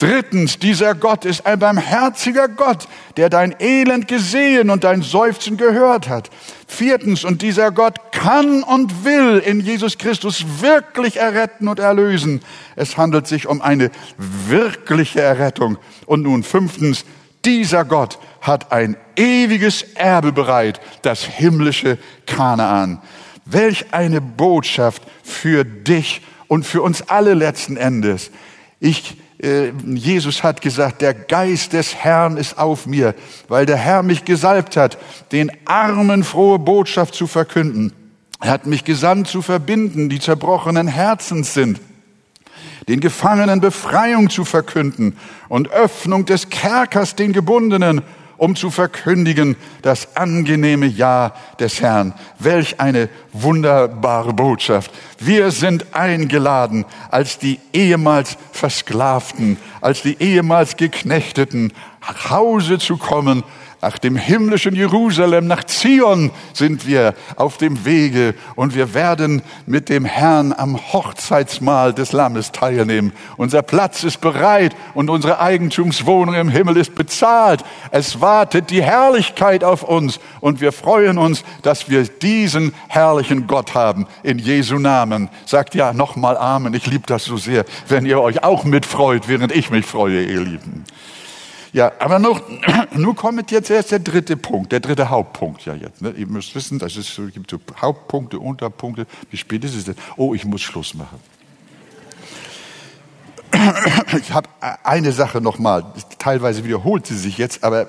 Drittens, 0.00 0.58
dieser 0.58 0.94
Gott 0.94 1.26
ist 1.26 1.44
ein 1.44 1.58
barmherziger 1.58 2.48
Gott, 2.48 2.88
der 3.18 3.28
dein 3.28 3.54
Elend 3.60 4.08
gesehen 4.08 4.70
und 4.70 4.82
dein 4.82 5.02
Seufzen 5.02 5.58
gehört 5.58 6.08
hat. 6.08 6.30
Viertens, 6.66 7.22
und 7.22 7.42
dieser 7.42 7.70
Gott 7.70 8.10
kann 8.10 8.62
und 8.62 9.04
will 9.04 9.42
in 9.44 9.60
Jesus 9.60 9.98
Christus 9.98 10.42
wirklich 10.60 11.18
erretten 11.18 11.68
und 11.68 11.80
erlösen. 11.80 12.40
Es 12.76 12.96
handelt 12.96 13.26
sich 13.26 13.46
um 13.46 13.60
eine 13.60 13.90
wirkliche 14.16 15.20
Errettung. 15.20 15.76
Und 16.06 16.22
nun 16.22 16.44
fünftens, 16.44 17.04
dieser 17.44 17.84
Gott 17.84 18.18
hat 18.40 18.72
ein 18.72 18.96
ewiges 19.16 19.82
Erbe 19.82 20.32
bereit, 20.32 20.80
das 21.02 21.22
himmlische 21.24 21.98
Kanaan. 22.24 23.02
Welch 23.44 23.92
eine 23.92 24.22
Botschaft 24.22 25.02
für 25.22 25.64
dich 25.64 26.22
und 26.48 26.64
für 26.64 26.80
uns 26.80 27.02
alle 27.02 27.34
letzten 27.34 27.76
Endes. 27.76 28.30
Ich 28.80 29.18
Jesus 29.42 30.42
hat 30.42 30.60
gesagt, 30.60 31.00
der 31.00 31.14
Geist 31.14 31.72
des 31.72 31.94
Herrn 31.94 32.36
ist 32.36 32.58
auf 32.58 32.86
mir, 32.86 33.14
weil 33.48 33.64
der 33.64 33.78
Herr 33.78 34.02
mich 34.02 34.26
gesalbt 34.26 34.76
hat, 34.76 34.98
den 35.32 35.50
Armen 35.64 36.24
frohe 36.24 36.58
Botschaft 36.58 37.14
zu 37.14 37.26
verkünden. 37.26 37.92
Er 38.40 38.50
hat 38.50 38.66
mich 38.66 38.84
gesandt 38.84 39.28
zu 39.28 39.40
verbinden, 39.40 40.10
die 40.10 40.20
zerbrochenen 40.20 40.88
Herzens 40.88 41.54
sind, 41.54 41.80
den 42.88 43.00
Gefangenen 43.00 43.60
Befreiung 43.60 44.28
zu 44.28 44.44
verkünden 44.44 45.16
und 45.48 45.70
Öffnung 45.70 46.26
des 46.26 46.50
Kerkers 46.50 47.16
den 47.16 47.32
Gebundenen 47.32 48.02
um 48.40 48.56
zu 48.56 48.70
verkündigen 48.70 49.54
das 49.82 50.16
angenehme 50.16 50.86
Ja 50.86 51.34
des 51.58 51.82
Herrn. 51.82 52.14
Welch 52.38 52.80
eine 52.80 53.10
wunderbare 53.34 54.32
Botschaft. 54.32 54.90
Wir 55.18 55.50
sind 55.50 55.94
eingeladen, 55.94 56.86
als 57.10 57.38
die 57.38 57.60
ehemals 57.74 58.38
Versklavten, 58.52 59.58
als 59.82 60.00
die 60.00 60.16
ehemals 60.22 60.78
Geknechteten 60.78 61.74
nach 62.00 62.30
Hause 62.30 62.78
zu 62.78 62.96
kommen 62.96 63.44
Nach 63.82 63.96
dem 63.98 64.14
himmlischen 64.14 64.74
Jerusalem, 64.74 65.46
nach 65.46 65.64
Zion 65.64 66.30
sind 66.52 66.86
wir 66.86 67.14
auf 67.36 67.56
dem 67.56 67.86
Wege 67.86 68.34
und 68.54 68.74
wir 68.74 68.92
werden 68.92 69.40
mit 69.64 69.88
dem 69.88 70.04
Herrn 70.04 70.52
am 70.52 70.76
Hochzeitsmahl 70.92 71.94
des 71.94 72.12
Lammes 72.12 72.52
teilnehmen. 72.52 73.14
Unser 73.38 73.62
Platz 73.62 74.04
ist 74.04 74.20
bereit 74.20 74.76
und 74.92 75.08
unsere 75.08 75.40
Eigentumswohnung 75.40 76.34
im 76.34 76.50
Himmel 76.50 76.76
ist 76.76 76.94
bezahlt. 76.94 77.64
Es 77.90 78.20
wartet 78.20 78.68
die 78.68 78.82
Herrlichkeit 78.82 79.64
auf 79.64 79.82
uns 79.82 80.20
und 80.42 80.60
wir 80.60 80.72
freuen 80.72 81.16
uns, 81.16 81.42
dass 81.62 81.88
wir 81.88 82.02
diesen 82.02 82.74
herrlichen 82.88 83.46
Gott 83.46 83.74
haben. 83.74 84.06
In 84.22 84.38
Jesu 84.38 84.78
Namen. 84.78 85.30
Sagt 85.46 85.74
ja 85.74 85.94
nochmal 85.94 86.36
Amen. 86.36 86.74
Ich 86.74 86.86
liebe 86.86 87.06
das 87.06 87.24
so 87.24 87.38
sehr, 87.38 87.64
wenn 87.88 88.04
ihr 88.04 88.20
euch 88.20 88.44
auch 88.44 88.64
mitfreut, 88.64 89.26
während 89.26 89.52
ich 89.52 89.70
mich 89.70 89.86
freue, 89.86 90.22
ihr 90.22 90.40
Lieben. 90.40 90.84
Ja, 91.72 91.92
aber 91.98 92.18
noch, 92.18 92.42
nun 92.94 93.14
kommt 93.14 93.50
jetzt 93.50 93.70
erst 93.70 93.92
der 93.92 94.00
dritte 94.00 94.36
Punkt, 94.36 94.72
der 94.72 94.80
dritte 94.80 95.08
Hauptpunkt 95.08 95.64
ja 95.64 95.74
jetzt. 95.74 96.02
Ne? 96.02 96.10
Ihr 96.10 96.26
müsst 96.26 96.54
wissen, 96.54 96.78
dass 96.78 96.96
es 96.96 97.14
so, 97.14 97.26
gibt 97.26 97.50
so 97.50 97.58
Hauptpunkte, 97.80 98.38
Unterpunkte. 98.38 99.06
Wie 99.30 99.36
spät 99.36 99.64
ist 99.64 99.76
es 99.76 99.84
denn? 99.84 99.96
Oh, 100.16 100.34
ich 100.34 100.44
muss 100.44 100.62
Schluss 100.62 100.94
machen. 100.94 101.20
Ich 104.18 104.32
habe 104.32 104.48
eine 104.82 105.12
Sache 105.12 105.40
nochmal, 105.40 105.84
teilweise 106.18 106.64
wiederholt 106.64 107.06
sie 107.06 107.16
sich 107.16 107.38
jetzt, 107.38 107.62
aber 107.62 107.88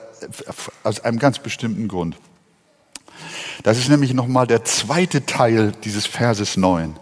aus 0.83 0.99
einem 0.99 1.17
ganz 1.17 1.39
bestimmten 1.39 1.87
Grund. 1.87 2.15
Das 3.63 3.77
ist 3.77 3.89
nämlich 3.89 4.13
nochmal 4.13 4.47
der 4.47 4.63
zweite 4.65 5.25
Teil 5.25 5.71
dieses 5.83 6.05
Verses 6.05 6.57
9. 6.57 6.95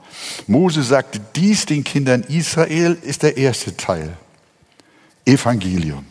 Mose 0.47 0.83
sagte, 0.83 1.19
dies 1.35 1.65
den 1.65 1.83
Kindern 1.83 2.23
Israel 2.23 2.97
ist 3.01 3.23
der 3.23 3.37
erste 3.37 3.75
Teil. 3.75 4.17
Evangelium. 5.25 6.05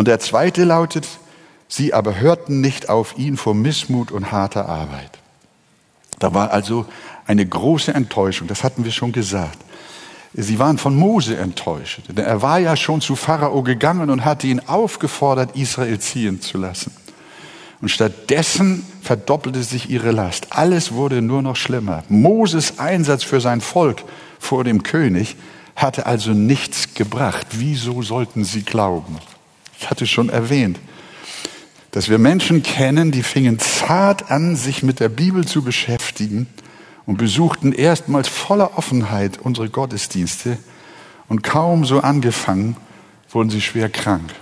Und 0.00 0.08
der 0.08 0.18
zweite 0.18 0.64
lautet, 0.64 1.06
sie 1.68 1.92
aber 1.92 2.18
hörten 2.18 2.62
nicht 2.62 2.88
auf 2.88 3.18
ihn 3.18 3.36
vor 3.36 3.54
Missmut 3.54 4.12
und 4.12 4.32
harter 4.32 4.66
Arbeit. 4.66 5.10
Da 6.18 6.32
war 6.32 6.52
also 6.52 6.86
eine 7.26 7.44
große 7.44 7.92
Enttäuschung, 7.92 8.48
das 8.48 8.64
hatten 8.64 8.86
wir 8.86 8.92
schon 8.92 9.12
gesagt. 9.12 9.58
Sie 10.32 10.58
waren 10.58 10.78
von 10.78 10.96
Mose 10.96 11.36
enttäuscht. 11.36 12.00
Denn 12.08 12.24
er 12.24 12.40
war 12.40 12.58
ja 12.58 12.76
schon 12.76 13.02
zu 13.02 13.14
Pharao 13.14 13.62
gegangen 13.62 14.08
und 14.08 14.24
hatte 14.24 14.46
ihn 14.46 14.60
aufgefordert, 14.60 15.54
Israel 15.54 15.98
ziehen 15.98 16.40
zu 16.40 16.56
lassen. 16.56 16.96
Und 17.82 17.90
stattdessen 17.90 18.86
verdoppelte 19.02 19.62
sich 19.62 19.90
ihre 19.90 20.12
Last. 20.12 20.46
Alles 20.48 20.92
wurde 20.92 21.20
nur 21.20 21.42
noch 21.42 21.56
schlimmer. 21.56 22.04
Moses 22.08 22.78
Einsatz 22.78 23.22
für 23.22 23.42
sein 23.42 23.60
Volk 23.60 24.02
vor 24.38 24.64
dem 24.64 24.82
König 24.82 25.36
hatte 25.76 26.06
also 26.06 26.30
nichts 26.30 26.94
gebracht. 26.94 27.48
Wieso 27.50 28.00
sollten 28.00 28.44
sie 28.44 28.62
glauben? 28.62 29.18
Ich 29.80 29.88
hatte 29.88 30.06
schon 30.06 30.28
erwähnt, 30.28 30.78
dass 31.90 32.10
wir 32.10 32.18
Menschen 32.18 32.62
kennen, 32.62 33.10
die 33.10 33.22
fingen 33.22 33.58
zart 33.58 34.30
an, 34.30 34.54
sich 34.54 34.82
mit 34.82 35.00
der 35.00 35.08
Bibel 35.08 35.46
zu 35.46 35.62
beschäftigen 35.62 36.46
und 37.06 37.16
besuchten 37.16 37.72
erstmals 37.72 38.28
voller 38.28 38.76
Offenheit 38.76 39.38
unsere 39.38 39.70
Gottesdienste 39.70 40.58
und 41.28 41.42
kaum 41.42 41.86
so 41.86 42.00
angefangen, 42.00 42.76
wurden 43.30 43.48
sie 43.48 43.62
schwer 43.62 43.88
krank. 43.88 44.34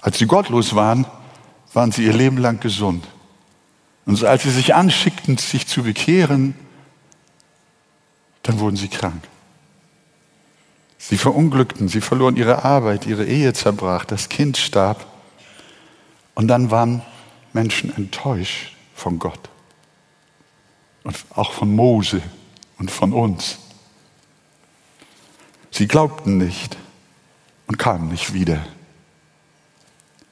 Als 0.00 0.18
sie 0.18 0.26
gottlos 0.26 0.74
waren, 0.74 1.06
waren 1.72 1.92
sie 1.92 2.04
ihr 2.04 2.12
Leben 2.12 2.38
lang 2.38 2.58
gesund. 2.58 3.06
Und 4.04 4.22
als 4.24 4.42
sie 4.42 4.50
sich 4.50 4.74
anschickten, 4.74 5.38
sich 5.38 5.68
zu 5.68 5.84
bekehren, 5.84 6.54
dann 8.42 8.58
wurden 8.58 8.76
sie 8.76 8.88
krank. 8.88 9.22
Sie 11.04 11.18
verunglückten, 11.18 11.88
sie 11.88 12.00
verloren 12.00 12.36
ihre 12.36 12.64
Arbeit, 12.64 13.06
ihre 13.06 13.24
Ehe 13.24 13.52
zerbrach, 13.52 14.04
das 14.04 14.28
Kind 14.28 14.56
starb. 14.56 15.04
Und 16.36 16.46
dann 16.46 16.70
waren 16.70 17.02
Menschen 17.52 17.94
enttäuscht 17.96 18.76
von 18.94 19.18
Gott. 19.18 19.50
Und 21.02 21.16
auch 21.34 21.54
von 21.54 21.74
Mose 21.74 22.22
und 22.78 22.92
von 22.92 23.12
uns. 23.12 23.58
Sie 25.72 25.88
glaubten 25.88 26.38
nicht 26.38 26.76
und 27.66 27.78
kamen 27.78 28.08
nicht 28.08 28.32
wieder. 28.32 28.64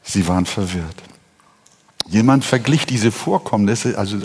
Sie 0.04 0.28
waren 0.28 0.46
verwirrt. 0.46 1.02
Jemand 2.06 2.44
verglich 2.44 2.86
diese 2.86 3.10
Vorkommnisse, 3.10 3.98
also 3.98 4.18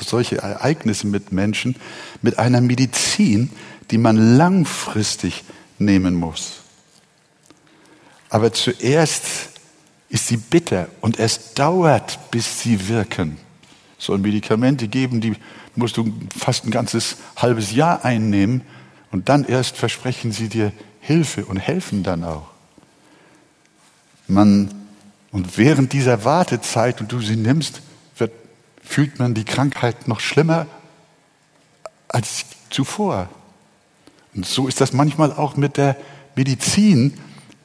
solche 0.00 0.38
Ereignisse 0.38 1.08
mit 1.08 1.32
Menschen, 1.32 1.74
mit 2.22 2.38
einer 2.38 2.60
Medizin, 2.60 3.50
die 3.90 3.98
man 3.98 4.36
langfristig 4.36 5.42
nehmen 5.84 6.14
muss. 6.14 6.60
Aber 8.28 8.52
zuerst 8.52 9.50
ist 10.08 10.28
sie 10.28 10.36
bitter 10.36 10.88
und 11.00 11.18
es 11.18 11.54
dauert, 11.54 12.30
bis 12.30 12.60
sie 12.60 12.88
wirken. 12.88 13.38
Soll 13.98 14.18
Medikamente 14.18 14.88
geben, 14.88 15.20
die 15.20 15.34
musst 15.74 15.96
du 15.96 16.12
fast 16.36 16.64
ein 16.64 16.70
ganzes 16.70 17.16
halbes 17.36 17.72
Jahr 17.72 18.04
einnehmen 18.04 18.62
und 19.10 19.28
dann 19.28 19.44
erst 19.44 19.76
versprechen 19.76 20.32
sie 20.32 20.48
dir 20.48 20.72
Hilfe 21.00 21.44
und 21.44 21.58
helfen 21.58 22.02
dann 22.02 22.24
auch. 22.24 22.48
Man, 24.28 24.70
und 25.30 25.58
während 25.58 25.92
dieser 25.92 26.24
Wartezeit 26.24 27.00
und 27.00 27.10
du 27.12 27.20
sie 27.20 27.36
nimmst, 27.36 27.82
wird, 28.16 28.32
fühlt 28.82 29.18
man 29.18 29.34
die 29.34 29.44
Krankheit 29.44 30.08
noch 30.08 30.20
schlimmer 30.20 30.66
als 32.08 32.44
zuvor. 32.70 33.28
Und 34.34 34.46
so 34.46 34.66
ist 34.66 34.80
das 34.80 34.92
manchmal 34.92 35.32
auch 35.32 35.56
mit 35.56 35.76
der 35.76 35.96
Medizin 36.36 37.14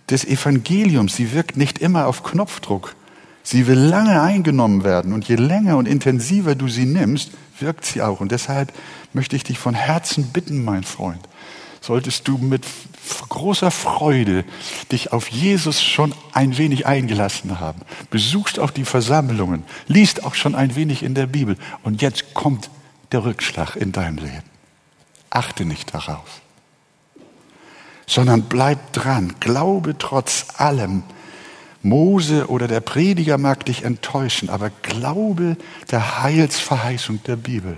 des 0.09 0.25
Evangeliums. 0.25 1.15
Sie 1.15 1.33
wirkt 1.33 1.57
nicht 1.57 1.79
immer 1.79 2.07
auf 2.07 2.23
Knopfdruck. 2.23 2.95
Sie 3.43 3.67
will 3.67 3.79
lange 3.79 4.21
eingenommen 4.21 4.83
werden 4.83 5.13
und 5.13 5.27
je 5.27 5.35
länger 5.35 5.77
und 5.77 5.87
intensiver 5.87 6.55
du 6.55 6.67
sie 6.67 6.85
nimmst, 6.85 7.31
wirkt 7.59 7.85
sie 7.85 8.01
auch. 8.01 8.19
Und 8.19 8.33
deshalb 8.33 8.73
möchte 9.13 9.37
ich 9.37 9.45
dich 9.45 9.57
von 9.57 9.73
Herzen 9.73 10.25
bitten, 10.33 10.65
mein 10.65 10.83
Freund, 10.83 11.21
solltest 11.79 12.27
du 12.27 12.37
mit 12.37 12.65
großer 13.29 13.71
Freude 13.71 14.43
dich 14.91 15.13
auf 15.13 15.29
Jesus 15.29 15.81
schon 15.81 16.13
ein 16.33 16.57
wenig 16.57 16.85
eingelassen 16.85 17.61
haben. 17.61 17.81
Besuchst 18.09 18.59
auch 18.59 18.71
die 18.71 18.83
Versammlungen, 18.83 19.63
liest 19.87 20.25
auch 20.25 20.35
schon 20.35 20.53
ein 20.53 20.75
wenig 20.75 21.01
in 21.01 21.15
der 21.15 21.27
Bibel 21.27 21.55
und 21.83 22.01
jetzt 22.01 22.33
kommt 22.33 22.69
der 23.13 23.23
Rückschlag 23.23 23.77
in 23.77 23.93
deinem 23.93 24.17
Leben. 24.17 24.43
Achte 25.29 25.63
nicht 25.63 25.93
darauf 25.93 26.41
sondern 28.07 28.43
bleib 28.43 28.93
dran. 28.93 29.35
Glaube 29.39 29.95
trotz 29.99 30.45
allem. 30.57 31.03
Mose 31.83 32.49
oder 32.49 32.67
der 32.67 32.79
Prediger 32.79 33.37
mag 33.37 33.65
dich 33.65 33.83
enttäuschen, 33.83 34.49
aber 34.49 34.71
glaube 34.81 35.57
der 35.91 36.23
Heilsverheißung 36.23 37.21
der 37.23 37.35
Bibel. 37.35 37.77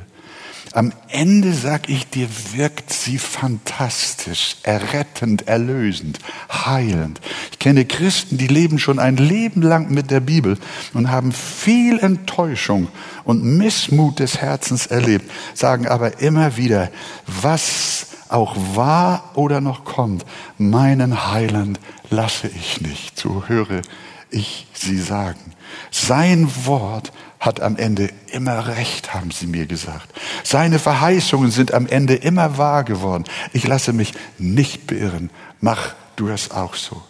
Am 0.72 0.94
Ende, 1.08 1.54
sag 1.54 1.90
ich 1.90 2.08
dir, 2.08 2.28
wirkt 2.54 2.94
sie 2.94 3.18
fantastisch, 3.18 4.58
errettend, 4.62 5.48
erlösend, 5.48 6.20
heilend. 6.52 7.20
Ich 7.52 7.58
kenne 7.58 7.86
Christen, 7.86 8.38
die 8.38 8.48
leben 8.48 8.78
schon 8.78 9.00
ein 9.00 9.18
Leben 9.18 9.64
lang 9.64 9.90
mit 9.90 10.12
der 10.12 10.20
Bibel 10.20 10.58
und 10.94 11.10
haben 11.10 11.32
viel 11.32 11.98
Enttäuschung 11.98 12.88
und 13.24 13.44
Missmut 13.44 14.20
des 14.20 14.38
Herzens 14.38 14.86
erlebt, 14.86 15.30
sagen 15.56 15.88
aber 15.88 16.22
immer 16.22 16.56
wieder, 16.56 16.92
was 17.26 18.09
auch 18.30 18.56
war 18.76 19.32
oder 19.34 19.62
noch 19.62 19.84
kommt, 19.84 20.26
meinen 20.58 21.32
Heiland 21.32 21.80
lasse 22.10 22.48
ich 22.48 22.82
nicht. 22.82 23.20
So 23.20 23.44
höre 23.48 23.82
ich 24.30 24.68
sie 24.74 25.00
sagen. 25.00 25.54
Sein 25.92 26.50
Wort 26.66 27.12
hat 27.40 27.62
am 27.62 27.78
Ende 27.78 28.10
immer 28.32 28.68
recht, 28.68 29.14
haben 29.14 29.32
sie 29.32 29.48
mir 29.48 29.66
gesagt. 29.66 30.10
Seine 30.44 30.78
Verheißungen 30.78 31.52
sind 31.52 31.74
am 31.74 31.88
Ende 31.88 32.16
immer 32.16 32.58
wahr 32.58 32.84
geworden. 32.84 33.24
Ich 33.54 33.66
lasse 33.66 33.94
mich 33.94 34.14
nicht 34.38 34.88
beirren. 34.88 35.30
Mach 35.62 35.94
du 36.16 36.28
es 36.28 36.52
auch 36.52 36.76
so. 36.76 37.02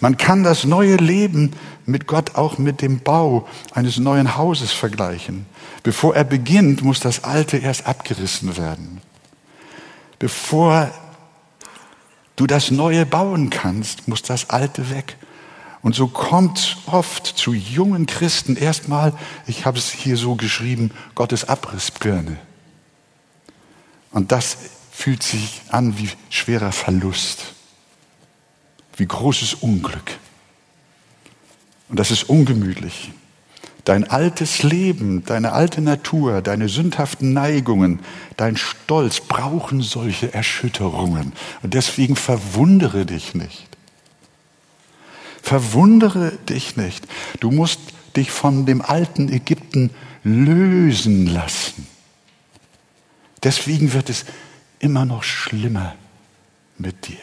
Man 0.00 0.16
kann 0.16 0.44
das 0.44 0.64
neue 0.64 0.96
Leben 0.96 1.52
mit 1.84 2.06
Gott 2.06 2.36
auch 2.36 2.58
mit 2.58 2.80
dem 2.80 3.00
Bau 3.00 3.46
eines 3.72 3.98
neuen 3.98 4.36
Hauses 4.36 4.72
vergleichen. 4.72 5.46
Bevor 5.82 6.14
er 6.14 6.24
beginnt, 6.24 6.82
muss 6.82 7.00
das 7.00 7.24
alte 7.24 7.58
erst 7.58 7.86
abgerissen 7.86 8.56
werden 8.56 9.00
bevor 10.18 10.90
du 12.36 12.46
das 12.46 12.70
Neue 12.70 13.06
bauen 13.06 13.50
kannst, 13.50 14.08
muss 14.08 14.22
das 14.22 14.50
Alte 14.50 14.90
weg. 14.90 15.16
Und 15.82 15.94
so 15.94 16.08
kommt 16.08 16.78
oft 16.86 17.26
zu 17.26 17.52
jungen 17.52 18.06
Christen 18.06 18.56
erstmal, 18.56 19.12
ich 19.46 19.64
habe 19.64 19.78
es 19.78 19.90
hier 19.90 20.16
so 20.16 20.34
geschrieben, 20.34 20.90
Gottes 21.14 21.48
Abrissbirne. 21.48 22.38
Und 24.10 24.32
das 24.32 24.56
fühlt 24.90 25.22
sich 25.22 25.62
an 25.68 25.98
wie 25.98 26.10
schwerer 26.30 26.72
Verlust, 26.72 27.54
wie 28.96 29.06
großes 29.06 29.54
Unglück. 29.54 30.18
Und 31.88 32.00
das 32.00 32.10
ist 32.10 32.28
ungemütlich. 32.28 33.12
Dein 33.86 34.02
altes 34.02 34.64
Leben, 34.64 35.24
deine 35.26 35.52
alte 35.52 35.80
Natur, 35.80 36.42
deine 36.42 36.68
sündhaften 36.68 37.32
Neigungen, 37.32 38.00
dein 38.36 38.56
Stolz 38.56 39.20
brauchen 39.20 39.80
solche 39.80 40.34
Erschütterungen. 40.34 41.32
Und 41.62 41.72
deswegen 41.72 42.16
verwundere 42.16 43.06
dich 43.06 43.36
nicht. 43.36 43.68
Verwundere 45.40 46.32
dich 46.48 46.76
nicht. 46.76 47.06
Du 47.38 47.52
musst 47.52 47.78
dich 48.16 48.32
von 48.32 48.66
dem 48.66 48.82
alten 48.82 49.28
Ägypten 49.32 49.90
lösen 50.24 51.28
lassen. 51.28 51.86
Deswegen 53.44 53.92
wird 53.92 54.10
es 54.10 54.24
immer 54.80 55.04
noch 55.04 55.22
schlimmer 55.22 55.94
mit 56.76 57.06
dir. 57.06 57.18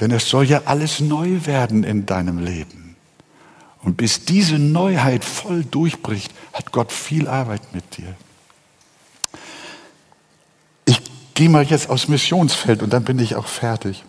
Denn 0.00 0.10
es 0.10 0.30
soll 0.30 0.46
ja 0.46 0.62
alles 0.64 1.00
neu 1.00 1.44
werden 1.44 1.84
in 1.84 2.06
deinem 2.06 2.38
Leben. 2.38 2.85
Und 3.86 3.96
bis 3.96 4.24
diese 4.24 4.58
Neuheit 4.58 5.24
voll 5.24 5.62
durchbricht, 5.62 6.34
hat 6.52 6.72
Gott 6.72 6.90
viel 6.90 7.28
Arbeit 7.28 7.72
mit 7.72 7.96
dir. 7.96 8.16
Ich 10.86 11.00
gehe 11.34 11.48
mal 11.48 11.62
jetzt 11.62 11.88
aufs 11.88 12.08
Missionsfeld 12.08 12.82
und 12.82 12.92
dann 12.92 13.04
bin 13.04 13.20
ich 13.20 13.36
auch 13.36 13.46
fertig. 13.46 14.02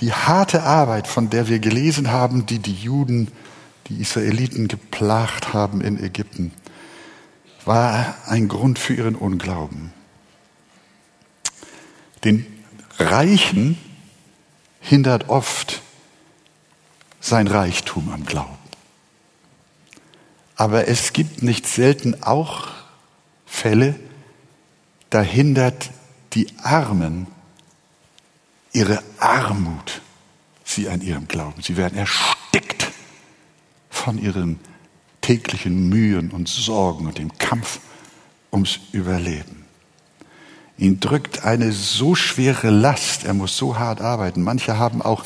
Die 0.00 0.14
harte 0.14 0.62
Arbeit, 0.62 1.08
von 1.08 1.28
der 1.28 1.46
wir 1.46 1.58
gelesen 1.58 2.10
haben, 2.10 2.46
die 2.46 2.58
die 2.58 2.72
Juden, 2.72 3.28
die 3.88 4.00
Israeliten 4.00 4.66
geplagt 4.66 5.52
haben 5.52 5.82
in 5.82 6.02
Ägypten, 6.02 6.50
war 7.66 8.16
ein 8.28 8.48
Grund 8.48 8.78
für 8.78 8.94
ihren 8.94 9.14
Unglauben. 9.14 9.92
Den 12.24 12.46
Reichen 12.98 13.76
hindert 14.80 15.28
oft 15.28 15.82
sein 17.20 17.46
Reichtum 17.46 18.10
am 18.10 18.24
Glauben. 18.24 18.59
Aber 20.60 20.88
es 20.88 21.14
gibt 21.14 21.42
nicht 21.42 21.66
selten 21.66 22.22
auch 22.22 22.68
Fälle, 23.46 23.98
da 25.08 25.22
hindert 25.22 25.88
die 26.34 26.48
Armen 26.62 27.28
ihre 28.70 29.02
Armut 29.18 30.02
sie 30.62 30.90
an 30.90 31.00
ihrem 31.00 31.28
Glauben. 31.28 31.62
Sie 31.62 31.78
werden 31.78 31.96
erstickt 31.96 32.90
von 33.88 34.18
ihren 34.18 34.60
täglichen 35.22 35.88
Mühen 35.88 36.30
und 36.30 36.46
Sorgen 36.46 37.06
und 37.06 37.16
dem 37.16 37.38
Kampf 37.38 37.80
ums 38.52 38.80
Überleben. 38.92 39.64
Ihn 40.76 41.00
drückt 41.00 41.42
eine 41.42 41.72
so 41.72 42.14
schwere 42.14 42.68
Last, 42.68 43.24
er 43.24 43.32
muss 43.32 43.56
so 43.56 43.78
hart 43.78 44.02
arbeiten. 44.02 44.42
Manche 44.42 44.76
haben 44.76 45.00
auch 45.00 45.24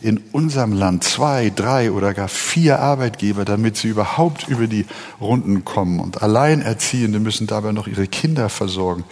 in 0.00 0.18
unserem 0.32 0.72
Land 0.72 1.04
zwei, 1.04 1.50
drei 1.54 1.90
oder 1.90 2.14
gar 2.14 2.28
vier 2.28 2.80
Arbeitgeber, 2.80 3.44
damit 3.44 3.76
sie 3.76 3.88
überhaupt 3.88 4.48
über 4.48 4.66
die 4.66 4.86
Runden 5.20 5.64
kommen. 5.64 6.00
Und 6.00 6.22
Alleinerziehende 6.22 7.20
müssen 7.20 7.46
dabei 7.46 7.72
noch 7.72 7.86
ihre 7.86 8.06
Kinder 8.06 8.48
versorgen. 8.48 9.04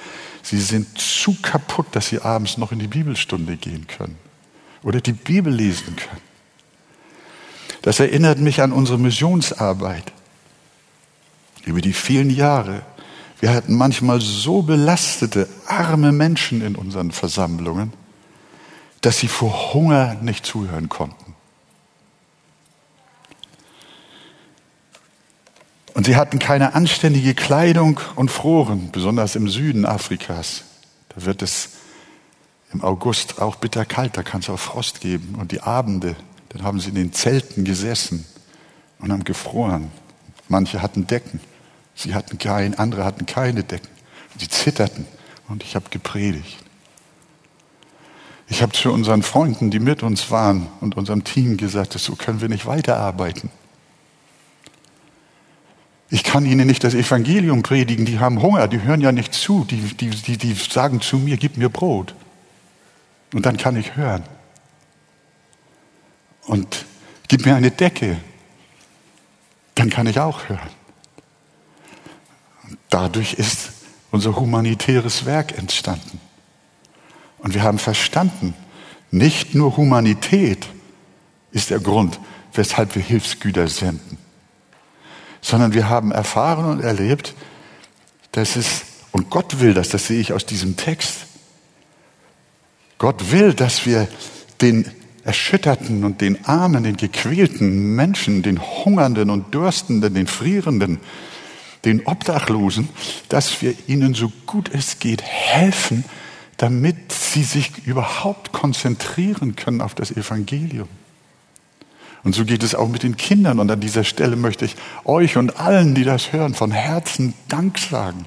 Sie 0.42 0.60
sind 0.60 0.98
zu 0.98 1.36
kaputt, 1.40 1.86
dass 1.92 2.08
sie 2.08 2.20
abends 2.20 2.58
noch 2.58 2.72
in 2.72 2.78
die 2.78 2.86
Bibelstunde 2.86 3.56
gehen 3.56 3.86
können 3.86 4.16
oder 4.82 5.00
die 5.00 5.12
Bibel 5.12 5.52
lesen 5.52 5.96
können. 5.96 6.20
Das 7.82 8.00
erinnert 8.00 8.38
mich 8.38 8.62
an 8.62 8.72
unsere 8.72 8.98
Missionsarbeit 8.98 10.12
über 11.64 11.80
die 11.80 11.92
vielen 11.92 12.30
Jahre. 12.30 12.82
Wir 13.40 13.52
hatten 13.52 13.74
manchmal 13.74 14.20
so 14.20 14.62
belastete, 14.62 15.48
arme 15.66 16.12
Menschen 16.12 16.62
in 16.62 16.76
unseren 16.76 17.10
Versammlungen, 17.10 17.92
dass 19.04 19.18
sie 19.18 19.28
vor 19.28 19.74
Hunger 19.74 20.14
nicht 20.14 20.46
zuhören 20.46 20.88
konnten. 20.88 21.34
Und 25.92 26.06
sie 26.06 26.16
hatten 26.16 26.38
keine 26.38 26.74
anständige 26.74 27.34
Kleidung 27.34 28.00
und 28.16 28.30
froren, 28.30 28.90
besonders 28.90 29.36
im 29.36 29.48
Süden 29.48 29.84
Afrikas. 29.84 30.64
Da 31.10 31.24
wird 31.24 31.42
es 31.42 31.70
im 32.72 32.82
August 32.82 33.40
auch 33.40 33.56
bitterkalt, 33.56 34.16
da 34.16 34.22
kann 34.22 34.40
es 34.40 34.48
auch 34.48 34.58
Frost 34.58 35.00
geben. 35.00 35.36
Und 35.38 35.52
die 35.52 35.60
Abende, 35.60 36.16
dann 36.48 36.62
haben 36.62 36.80
sie 36.80 36.88
in 36.88 36.96
den 36.96 37.12
Zelten 37.12 37.64
gesessen 37.64 38.24
und 38.98 39.12
haben 39.12 39.24
gefroren. 39.24 39.92
Manche 40.48 40.82
hatten 40.82 41.06
Decken. 41.06 41.40
Sie 41.94 42.14
hatten 42.14 42.38
kein, 42.38 42.76
andere 42.76 43.04
hatten 43.04 43.26
keine 43.26 43.62
Decken. 43.62 43.90
Sie 44.38 44.48
zitterten 44.48 45.06
und 45.48 45.62
ich 45.62 45.76
habe 45.76 45.90
gepredigt. 45.90 46.63
Ich 48.48 48.62
habe 48.62 48.72
zu 48.72 48.92
unseren 48.92 49.22
Freunden, 49.22 49.70
die 49.70 49.78
mit 49.78 50.02
uns 50.02 50.30
waren 50.30 50.68
und 50.80 50.96
unserem 50.96 51.24
Team 51.24 51.56
gesagt, 51.56 51.94
so 51.94 52.14
können 52.14 52.40
wir 52.40 52.48
nicht 52.48 52.66
weiterarbeiten. 52.66 53.50
Ich 56.10 56.22
kann 56.22 56.44
ihnen 56.46 56.66
nicht 56.66 56.84
das 56.84 56.94
Evangelium 56.94 57.62
predigen, 57.62 58.04
die 58.04 58.18
haben 58.18 58.42
Hunger, 58.42 58.68
die 58.68 58.82
hören 58.82 59.00
ja 59.00 59.10
nicht 59.10 59.34
zu, 59.34 59.64
die, 59.64 59.80
die, 59.80 60.10
die, 60.10 60.36
die 60.36 60.52
sagen 60.52 61.00
zu 61.00 61.18
mir, 61.18 61.36
gib 61.36 61.56
mir 61.56 61.68
Brot. 61.68 62.14
Und 63.32 63.46
dann 63.46 63.56
kann 63.56 63.76
ich 63.76 63.96
hören. 63.96 64.22
Und 66.46 66.84
gib 67.28 67.44
mir 67.46 67.56
eine 67.56 67.70
Decke, 67.70 68.18
dann 69.74 69.90
kann 69.90 70.06
ich 70.06 70.20
auch 70.20 70.48
hören. 70.48 70.70
Dadurch 72.90 73.34
ist 73.34 73.72
unser 74.10 74.36
humanitäres 74.36 75.24
Werk 75.24 75.58
entstanden. 75.58 76.20
Und 77.44 77.52
wir 77.52 77.62
haben 77.62 77.78
verstanden, 77.78 78.54
nicht 79.10 79.54
nur 79.54 79.76
Humanität 79.76 80.66
ist 81.52 81.68
der 81.68 81.78
Grund, 81.78 82.18
weshalb 82.54 82.94
wir 82.94 83.02
Hilfsgüter 83.02 83.68
senden, 83.68 84.16
sondern 85.42 85.74
wir 85.74 85.90
haben 85.90 86.10
erfahren 86.10 86.64
und 86.64 86.80
erlebt, 86.80 87.34
dass 88.32 88.56
es, 88.56 88.84
und 89.12 89.28
Gott 89.28 89.60
will 89.60 89.74
das, 89.74 89.90
das 89.90 90.06
sehe 90.06 90.20
ich 90.20 90.32
aus 90.32 90.46
diesem 90.46 90.76
Text, 90.76 91.26
Gott 92.96 93.30
will, 93.30 93.52
dass 93.52 93.84
wir 93.84 94.08
den 94.62 94.90
erschütterten 95.22 96.02
und 96.02 96.22
den 96.22 96.46
armen, 96.46 96.82
den 96.82 96.96
gequälten 96.96 97.94
Menschen, 97.94 98.42
den 98.42 98.58
hungernden 98.58 99.28
und 99.28 99.52
dürstenden, 99.52 100.14
den 100.14 100.28
frierenden, 100.28 100.98
den 101.84 102.06
Obdachlosen, 102.06 102.88
dass 103.28 103.60
wir 103.60 103.74
ihnen 103.86 104.14
so 104.14 104.32
gut 104.46 104.70
es 104.72 104.98
geht 104.98 105.22
helfen, 105.22 106.04
damit 106.56 107.12
sie 107.12 107.42
sich 107.42 107.86
überhaupt 107.86 108.52
konzentrieren 108.52 109.56
können 109.56 109.80
auf 109.80 109.94
das 109.94 110.10
Evangelium. 110.10 110.88
Und 112.22 112.34
so 112.34 112.44
geht 112.44 112.62
es 112.62 112.74
auch 112.74 112.88
mit 112.88 113.02
den 113.02 113.16
Kindern. 113.16 113.60
Und 113.60 113.70
an 113.70 113.80
dieser 113.80 114.02
Stelle 114.02 114.36
möchte 114.36 114.64
ich 114.64 114.76
euch 115.04 115.36
und 115.36 115.60
allen, 115.60 115.94
die 115.94 116.04
das 116.04 116.32
hören, 116.32 116.54
von 116.54 116.70
Herzen 116.70 117.34
Dank 117.48 117.78
sagen. 117.78 118.26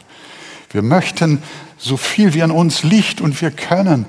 Wir 0.72 0.84
möchten 0.84 1.42
so 1.78 1.98
viel 1.98 2.34
wie 2.34 2.44
an 2.44 2.52
uns 2.52 2.84
liegt 2.84 3.22
und 3.22 3.42
wir 3.42 3.52
können 3.52 4.06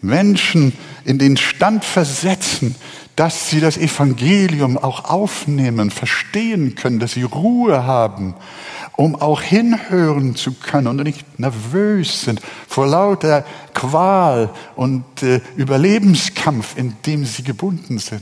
Menschen 0.00 0.72
in 1.04 1.18
den 1.18 1.36
Stand 1.36 1.84
versetzen, 1.84 2.74
dass 3.16 3.50
sie 3.50 3.60
das 3.60 3.76
Evangelium 3.76 4.78
auch 4.78 5.04
aufnehmen, 5.04 5.90
verstehen 5.90 6.74
können, 6.74 6.98
dass 7.00 7.12
sie 7.12 7.22
Ruhe 7.22 7.84
haben, 7.84 8.34
um 9.00 9.16
auch 9.16 9.40
hinhören 9.40 10.36
zu 10.36 10.52
können 10.52 10.86
und 10.86 11.02
nicht 11.02 11.38
nervös 11.38 12.20
sind 12.20 12.38
vor 12.68 12.86
lauter 12.86 13.46
Qual 13.72 14.50
und 14.76 15.22
äh, 15.22 15.40
Überlebenskampf, 15.56 16.76
in 16.76 16.94
dem 17.06 17.24
sie 17.24 17.42
gebunden 17.42 17.98
sind. 17.98 18.20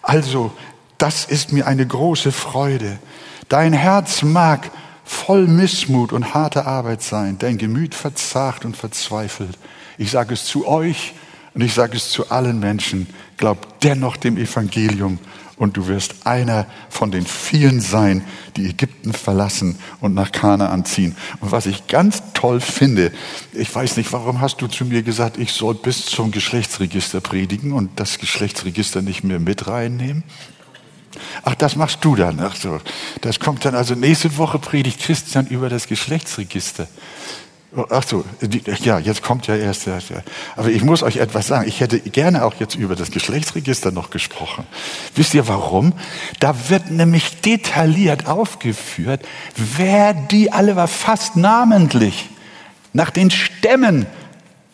Also, 0.00 0.52
das 0.98 1.24
ist 1.24 1.52
mir 1.52 1.66
eine 1.66 1.84
große 1.84 2.30
Freude. 2.30 3.00
Dein 3.48 3.72
Herz 3.72 4.22
mag 4.22 4.70
voll 5.04 5.48
Missmut 5.48 6.12
und 6.12 6.32
harte 6.32 6.64
Arbeit 6.64 7.02
sein, 7.02 7.36
dein 7.40 7.58
Gemüt 7.58 7.96
verzagt 7.96 8.64
und 8.64 8.76
verzweifelt. 8.76 9.58
Ich 9.96 10.12
sage 10.12 10.34
es 10.34 10.44
zu 10.44 10.68
euch, 10.68 11.12
und 11.54 11.62
ich 11.62 11.74
sage 11.74 11.96
es 11.96 12.08
zu 12.10 12.30
allen 12.30 12.60
Menschen, 12.60 13.08
glaub 13.36 13.80
dennoch 13.80 14.16
dem 14.16 14.36
Evangelium 14.36 15.18
und 15.58 15.76
du 15.76 15.86
wirst 15.86 16.26
einer 16.26 16.66
von 16.88 17.10
den 17.10 17.26
vielen 17.26 17.80
sein, 17.80 18.24
die 18.56 18.68
Ägypten 18.68 19.12
verlassen 19.12 19.78
und 20.00 20.14
nach 20.14 20.32
Kanaan 20.32 20.84
ziehen. 20.84 21.16
Und 21.40 21.52
was 21.52 21.66
ich 21.66 21.86
ganz 21.86 22.22
toll 22.34 22.60
finde, 22.60 23.12
ich 23.52 23.74
weiß 23.74 23.96
nicht, 23.96 24.12
warum 24.12 24.40
hast 24.40 24.60
du 24.60 24.68
zu 24.68 24.84
mir 24.84 25.02
gesagt, 25.02 25.36
ich 25.36 25.52
soll 25.52 25.74
bis 25.74 26.06
zum 26.06 26.30
Geschlechtsregister 26.30 27.20
predigen 27.20 27.72
und 27.72 27.90
das 27.96 28.18
Geschlechtsregister 28.18 29.02
nicht 29.02 29.24
mehr 29.24 29.40
mit 29.40 29.66
reinnehmen? 29.66 30.22
Ach, 31.42 31.54
das 31.54 31.76
machst 31.76 32.04
du 32.04 32.14
dann. 32.14 32.38
Ach 32.40 32.54
so. 32.54 32.80
Das 33.20 33.40
kommt 33.40 33.64
dann 33.64 33.74
also 33.74 33.94
nächste 33.94 34.36
Woche 34.36 34.58
predigt 34.58 35.00
Christian 35.00 35.46
über 35.46 35.68
das 35.68 35.86
Geschlechtsregister. 35.86 36.86
Ach 37.90 38.02
so, 38.02 38.24
ja, 38.82 38.98
jetzt 38.98 39.22
kommt 39.22 39.46
ja 39.46 39.54
erst. 39.54 39.86
Ja, 39.86 39.98
Aber 40.56 40.68
ich 40.68 40.82
muss 40.82 41.02
euch 41.02 41.18
etwas 41.18 41.48
sagen. 41.48 41.68
Ich 41.68 41.80
hätte 41.80 42.00
gerne 42.00 42.44
auch 42.44 42.54
jetzt 42.58 42.74
über 42.74 42.96
das 42.96 43.10
Geschlechtsregister 43.10 43.90
noch 43.90 44.08
gesprochen. 44.08 44.66
Wisst 45.14 45.34
ihr 45.34 45.48
warum? 45.48 45.92
Da 46.40 46.70
wird 46.70 46.90
nämlich 46.90 47.42
detailliert 47.42 48.26
aufgeführt, 48.26 49.20
wer 49.76 50.14
die 50.14 50.50
alle 50.50 50.76
war, 50.76 50.88
fast 50.88 51.36
namentlich, 51.36 52.30
nach 52.94 53.10
den 53.10 53.30
Stämmen, 53.30 54.06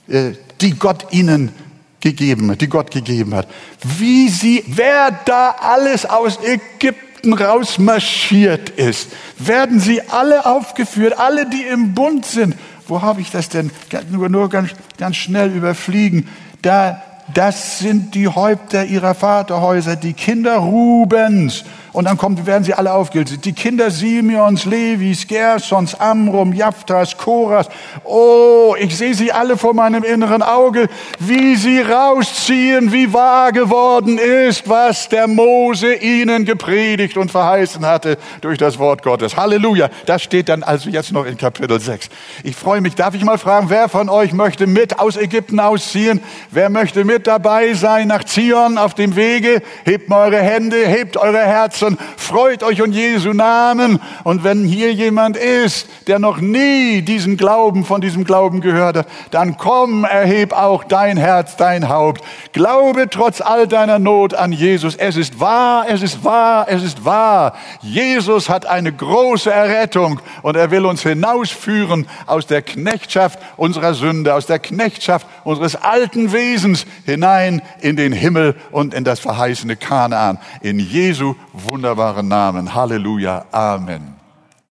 äh, 0.06 0.32
die 0.60 0.78
Gott 0.78 1.12
ihnen 1.12 1.52
gegeben 2.00 2.48
hat, 2.52 2.60
die 2.60 2.68
Gott 2.68 2.92
gegeben 2.92 3.34
hat. 3.34 3.48
Wie 3.82 4.28
sie, 4.28 4.62
wer 4.68 5.10
da 5.24 5.56
alles 5.58 6.06
aus 6.06 6.38
Ägypten 6.44 7.32
rausmarschiert 7.32 8.70
ist, 8.70 9.08
werden 9.38 9.80
sie 9.80 10.00
alle 10.02 10.46
aufgeführt, 10.46 11.18
alle, 11.18 11.48
die 11.50 11.62
im 11.62 11.94
Bund 11.94 12.24
sind 12.24 12.54
wo 12.86 13.02
habe 13.02 13.20
ich 13.20 13.30
das 13.30 13.48
denn? 13.48 13.70
Nur, 14.10 14.28
nur 14.28 14.48
ganz, 14.48 14.70
ganz 14.98 15.16
schnell 15.16 15.50
überfliegen. 15.50 16.28
Da 16.62 17.02
das 17.32 17.78
sind 17.78 18.14
die 18.14 18.28
Häupter 18.28 18.84
ihrer 18.84 19.14
Vaterhäuser, 19.14 19.96
die 19.96 20.12
Kinder 20.12 20.56
Rubens. 20.56 21.64
Und 21.94 22.06
dann 22.06 22.18
kommt, 22.18 22.44
werden 22.44 22.64
sie 22.64 22.74
alle 22.74 22.92
aufgelistet. 22.92 23.44
Die 23.44 23.52
Kinder 23.52 23.88
Simeons, 23.88 24.64
Levis, 24.64 25.28
Gersons, 25.28 25.94
Amrum, 25.94 26.52
Japhtras, 26.52 27.16
Koras. 27.16 27.68
Oh, 28.02 28.74
ich 28.76 28.98
sehe 28.98 29.14
sie 29.14 29.30
alle 29.30 29.56
vor 29.56 29.74
meinem 29.74 30.02
inneren 30.02 30.42
Auge, 30.42 30.88
wie 31.20 31.54
sie 31.54 31.80
rausziehen, 31.80 32.90
wie 32.90 33.12
wahr 33.12 33.52
geworden 33.52 34.18
ist, 34.18 34.68
was 34.68 35.08
der 35.08 35.28
Mose 35.28 35.94
ihnen 35.94 36.44
gepredigt 36.44 37.16
und 37.16 37.30
verheißen 37.30 37.86
hatte 37.86 38.18
durch 38.40 38.58
das 38.58 38.80
Wort 38.80 39.04
Gottes. 39.04 39.36
Halleluja. 39.36 39.88
Das 40.04 40.24
steht 40.24 40.48
dann 40.48 40.64
also 40.64 40.90
jetzt 40.90 41.12
noch 41.12 41.24
in 41.24 41.36
Kapitel 41.36 41.78
6. 41.78 42.08
Ich 42.42 42.56
freue 42.56 42.80
mich. 42.80 42.96
Darf 42.96 43.14
ich 43.14 43.22
mal 43.22 43.38
fragen, 43.38 43.70
wer 43.70 43.88
von 43.88 44.08
euch 44.08 44.32
möchte 44.32 44.66
mit 44.66 44.98
aus 44.98 45.16
Ägypten 45.16 45.60
ausziehen? 45.60 46.20
Wer 46.50 46.70
möchte 46.70 47.04
mit 47.04 47.28
dabei 47.28 47.74
sein 47.74 48.08
nach 48.08 48.24
Zion 48.24 48.78
auf 48.78 48.94
dem 48.94 49.14
Wege? 49.14 49.62
Hebt 49.84 50.08
mal 50.08 50.32
eure 50.32 50.42
Hände, 50.42 50.88
hebt 50.88 51.16
eure 51.16 51.38
Herzen 51.38 51.83
und 51.84 51.98
freut 52.16 52.62
euch 52.62 52.80
in 52.80 52.92
Jesu 52.92 53.32
Namen. 53.32 54.00
Und 54.24 54.42
wenn 54.42 54.64
hier 54.64 54.92
jemand 54.92 55.36
ist, 55.36 55.86
der 56.06 56.18
noch 56.18 56.40
nie 56.40 57.02
diesen 57.02 57.36
Glauben 57.36 57.84
von 57.84 58.00
diesem 58.00 58.24
Glauben 58.24 58.60
gehört 58.60 58.96
hat, 58.96 59.08
dann 59.30 59.56
komm, 59.56 60.04
erheb 60.04 60.52
auch 60.52 60.84
dein 60.84 61.16
Herz, 61.16 61.56
dein 61.56 61.88
Haupt. 61.88 62.22
Glaube 62.52 63.08
trotz 63.10 63.40
all 63.40 63.68
deiner 63.68 63.98
Not 63.98 64.34
an 64.34 64.52
Jesus. 64.52 64.96
Es 64.96 65.16
ist 65.16 65.40
wahr, 65.40 65.86
es 65.88 66.02
ist 66.02 66.24
wahr, 66.24 66.66
es 66.68 66.82
ist 66.82 67.04
wahr. 67.04 67.54
Jesus 67.82 68.48
hat 68.48 68.66
eine 68.66 68.92
große 68.92 69.50
Errettung 69.50 70.20
und 70.42 70.56
er 70.56 70.70
will 70.70 70.86
uns 70.86 71.02
hinausführen 71.02 72.06
aus 72.26 72.46
der 72.46 72.62
Knechtschaft 72.62 73.38
unserer 73.56 73.94
Sünde, 73.94 74.34
aus 74.34 74.46
der 74.46 74.58
Knechtschaft 74.58 75.26
unseres 75.44 75.76
alten 75.76 76.32
Wesens 76.32 76.86
hinein 77.04 77.62
in 77.80 77.96
den 77.96 78.12
Himmel 78.12 78.56
und 78.70 78.94
in 78.94 79.04
das 79.04 79.20
verheißene 79.20 79.76
Kanaan. 79.76 80.38
In 80.60 80.78
Jesu 80.78 81.34
wunderbaren 81.74 82.28
Namen. 82.28 82.66
Halleluja. 82.66 83.44
Amen. 83.52 84.13